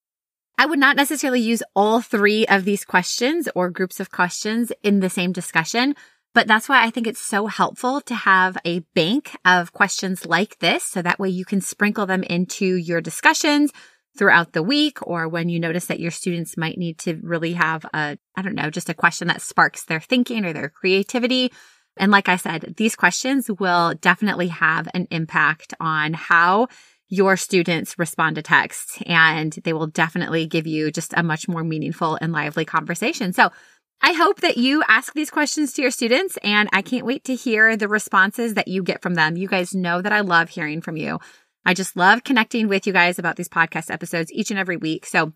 I 0.58 0.66
would 0.66 0.78
not 0.78 0.96
necessarily 0.96 1.40
use 1.40 1.62
all 1.74 2.00
three 2.00 2.46
of 2.46 2.64
these 2.64 2.84
questions 2.84 3.48
or 3.54 3.68
groups 3.68 4.00
of 4.00 4.10
questions 4.10 4.72
in 4.82 5.00
the 5.00 5.10
same 5.10 5.32
discussion, 5.32 5.94
but 6.36 6.46
that's 6.46 6.68
why 6.68 6.84
I 6.84 6.90
think 6.90 7.06
it's 7.06 7.18
so 7.18 7.46
helpful 7.46 8.02
to 8.02 8.14
have 8.14 8.58
a 8.66 8.80
bank 8.94 9.34
of 9.46 9.72
questions 9.72 10.26
like 10.26 10.58
this. 10.58 10.84
So 10.84 11.00
that 11.00 11.18
way 11.18 11.30
you 11.30 11.46
can 11.46 11.62
sprinkle 11.62 12.04
them 12.04 12.22
into 12.22 12.76
your 12.76 13.00
discussions 13.00 13.72
throughout 14.18 14.52
the 14.52 14.62
week 14.62 14.98
or 15.00 15.28
when 15.28 15.48
you 15.48 15.58
notice 15.58 15.86
that 15.86 15.98
your 15.98 16.10
students 16.10 16.58
might 16.58 16.76
need 16.76 16.98
to 16.98 17.14
really 17.22 17.54
have 17.54 17.86
a, 17.86 18.18
I 18.36 18.42
don't 18.42 18.54
know, 18.54 18.68
just 18.68 18.90
a 18.90 18.94
question 18.94 19.28
that 19.28 19.40
sparks 19.40 19.86
their 19.86 19.98
thinking 19.98 20.44
or 20.44 20.52
their 20.52 20.68
creativity. 20.68 21.54
And 21.96 22.12
like 22.12 22.28
I 22.28 22.36
said, 22.36 22.74
these 22.76 22.96
questions 22.96 23.50
will 23.50 23.94
definitely 23.94 24.48
have 24.48 24.88
an 24.92 25.08
impact 25.10 25.72
on 25.80 26.12
how 26.12 26.68
your 27.08 27.38
students 27.38 27.98
respond 27.98 28.36
to 28.36 28.42
text 28.42 29.02
and 29.06 29.52
they 29.64 29.72
will 29.72 29.86
definitely 29.86 30.46
give 30.46 30.66
you 30.66 30.90
just 30.90 31.14
a 31.16 31.22
much 31.22 31.48
more 31.48 31.64
meaningful 31.64 32.18
and 32.20 32.32
lively 32.32 32.66
conversation. 32.66 33.32
So 33.32 33.50
I 34.02 34.12
hope 34.12 34.40
that 34.40 34.56
you 34.56 34.82
ask 34.86 35.14
these 35.14 35.30
questions 35.30 35.72
to 35.72 35.82
your 35.82 35.90
students 35.90 36.36
and 36.42 36.68
I 36.72 36.82
can't 36.82 37.06
wait 37.06 37.24
to 37.24 37.34
hear 37.34 37.76
the 37.76 37.88
responses 37.88 38.54
that 38.54 38.68
you 38.68 38.82
get 38.82 39.02
from 39.02 39.14
them. 39.14 39.36
You 39.36 39.48
guys 39.48 39.74
know 39.74 40.00
that 40.02 40.12
I 40.12 40.20
love 40.20 40.50
hearing 40.50 40.80
from 40.80 40.96
you. 40.96 41.18
I 41.64 41.74
just 41.74 41.96
love 41.96 42.22
connecting 42.22 42.68
with 42.68 42.86
you 42.86 42.92
guys 42.92 43.18
about 43.18 43.36
these 43.36 43.48
podcast 43.48 43.90
episodes 43.90 44.32
each 44.32 44.50
and 44.50 44.60
every 44.60 44.76
week. 44.76 45.06
So 45.06 45.32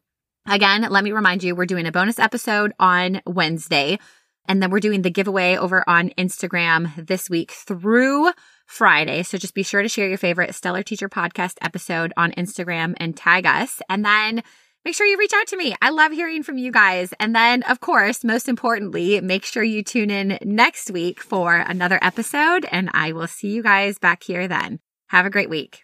again, 0.47 0.83
let 0.89 1.03
me 1.03 1.13
remind 1.13 1.43
you, 1.43 1.55
we're 1.57 1.67
doing 1.67 1.87
a 1.87 1.93
bonus 1.93 2.19
episode 2.19 2.73
on 2.79 3.23
Wednesday 3.27 3.99
and 4.47 4.63
then 4.63 4.71
we're 4.71 4.81
doing 4.81 5.03
the 5.03 5.11
giveaway 5.11 5.57
over 5.57 5.89
on 5.89 6.11
Instagram 6.11 7.07
this 7.07 7.29
week 7.29 7.53
through 7.53 8.31
Friday. 8.67 9.23
So 9.23 9.39
just 9.39 9.55
be 9.55 9.63
sure 9.63 9.83
to 9.83 9.89
share 9.89 10.09
your 10.09 10.19
favorite 10.19 10.55
Stellar 10.55 10.83
Teacher 10.83 11.09
podcast 11.09 11.55
episode 11.63 12.13
on 12.17 12.33
Instagram 12.33 12.95
and 12.99 13.17
tag 13.17 13.47
us. 13.47 13.81
And 13.89 14.05
then 14.05 14.43
make 14.85 14.95
sure 14.95 15.07
you 15.07 15.19
reach 15.19 15.33
out 15.35 15.47
to 15.49 15.57
me. 15.57 15.75
I 15.83 15.91
love 15.91 16.13
hearing 16.13 16.43
from 16.43 16.59
you 16.59 16.73
guys. 16.73 17.13
And 17.21 17.35
then, 17.35 17.63
of 17.65 17.81
course, 17.81 18.25
most 18.25 18.49
importantly, 18.49 19.21
make 19.21 19.45
sure 19.45 19.63
you 19.63 19.83
tune 19.83 20.11
in 20.11 20.39
next 20.43 20.91
week 20.91 21.21
for 21.21 21.57
another 21.57 21.99
episode. 22.03 22.67
And 22.71 22.91
I 22.93 23.13
will 23.13 23.27
see 23.27 23.49
you 23.49 23.63
guys 23.63 23.99
back 23.99 24.23
here 24.23 24.49
then. 24.49 24.81
Have 25.09 25.27
a 25.27 25.31
great 25.31 25.51
week. 25.51 25.83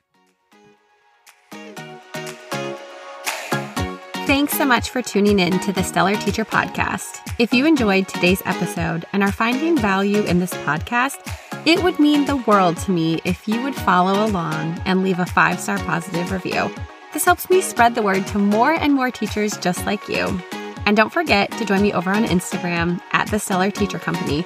Thanks 4.27 4.55
so 4.55 4.65
much 4.65 4.91
for 4.91 5.03
tuning 5.03 5.39
in 5.39 5.61
to 5.61 5.73
the 5.73 5.85
Stellar 5.85 6.17
Teacher 6.17 6.45
Podcast. 6.45 7.21
If 7.39 7.53
you 7.53 7.65
enjoyed 7.65 8.09
today's 8.09 8.43
episode 8.45 9.05
and 9.13 9.23
are 9.23 9.31
finding 9.31 9.79
value 9.79 10.23
in 10.23 10.41
this 10.41 10.53
podcast, 10.53 11.19
it 11.65 11.81
would 11.85 12.01
mean 12.01 12.25
the 12.25 12.37
world 12.39 12.77
to 12.79 12.91
me 12.91 13.21
if 13.25 13.47
you 13.47 13.63
would 13.63 13.75
follow 13.75 14.27
along 14.27 14.83
and 14.85 15.05
leave 15.05 15.21
a 15.21 15.27
five 15.27 15.61
star 15.61 15.79
positive 15.79 16.33
review. 16.33 16.69
This 17.13 17.25
helps 17.25 17.49
me 17.49 17.61
spread 17.61 17.95
the 17.95 18.03
word 18.03 18.27
to 18.29 18.39
more 18.39 18.73
and 18.73 18.95
more 18.95 19.11
teachers 19.11 19.57
just 19.59 19.87
like 19.87 20.09
you. 20.09 20.41
And 20.87 20.97
don't 20.97 21.13
forget 21.13 21.51
to 21.53 21.65
join 21.65 21.83
me 21.83 21.93
over 21.93 22.11
on 22.11 22.25
Instagram 22.25 23.01
at 23.13 23.31
the 23.31 23.39
Stellar 23.39 23.71
Teacher 23.71 23.99
Company. 23.99 24.45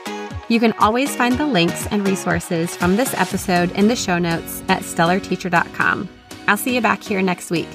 You 0.48 0.58
can 0.58 0.72
always 0.74 1.14
find 1.14 1.38
the 1.38 1.46
links 1.46 1.86
and 1.88 2.06
resources 2.06 2.74
from 2.74 2.96
this 2.96 3.14
episode 3.14 3.70
in 3.72 3.88
the 3.88 3.96
show 3.96 4.18
notes 4.18 4.62
at 4.68 4.82
stellarteacher.com. 4.82 6.08
I'll 6.48 6.56
see 6.56 6.74
you 6.74 6.80
back 6.80 7.02
here 7.02 7.22
next 7.22 7.50
week. 7.50 7.68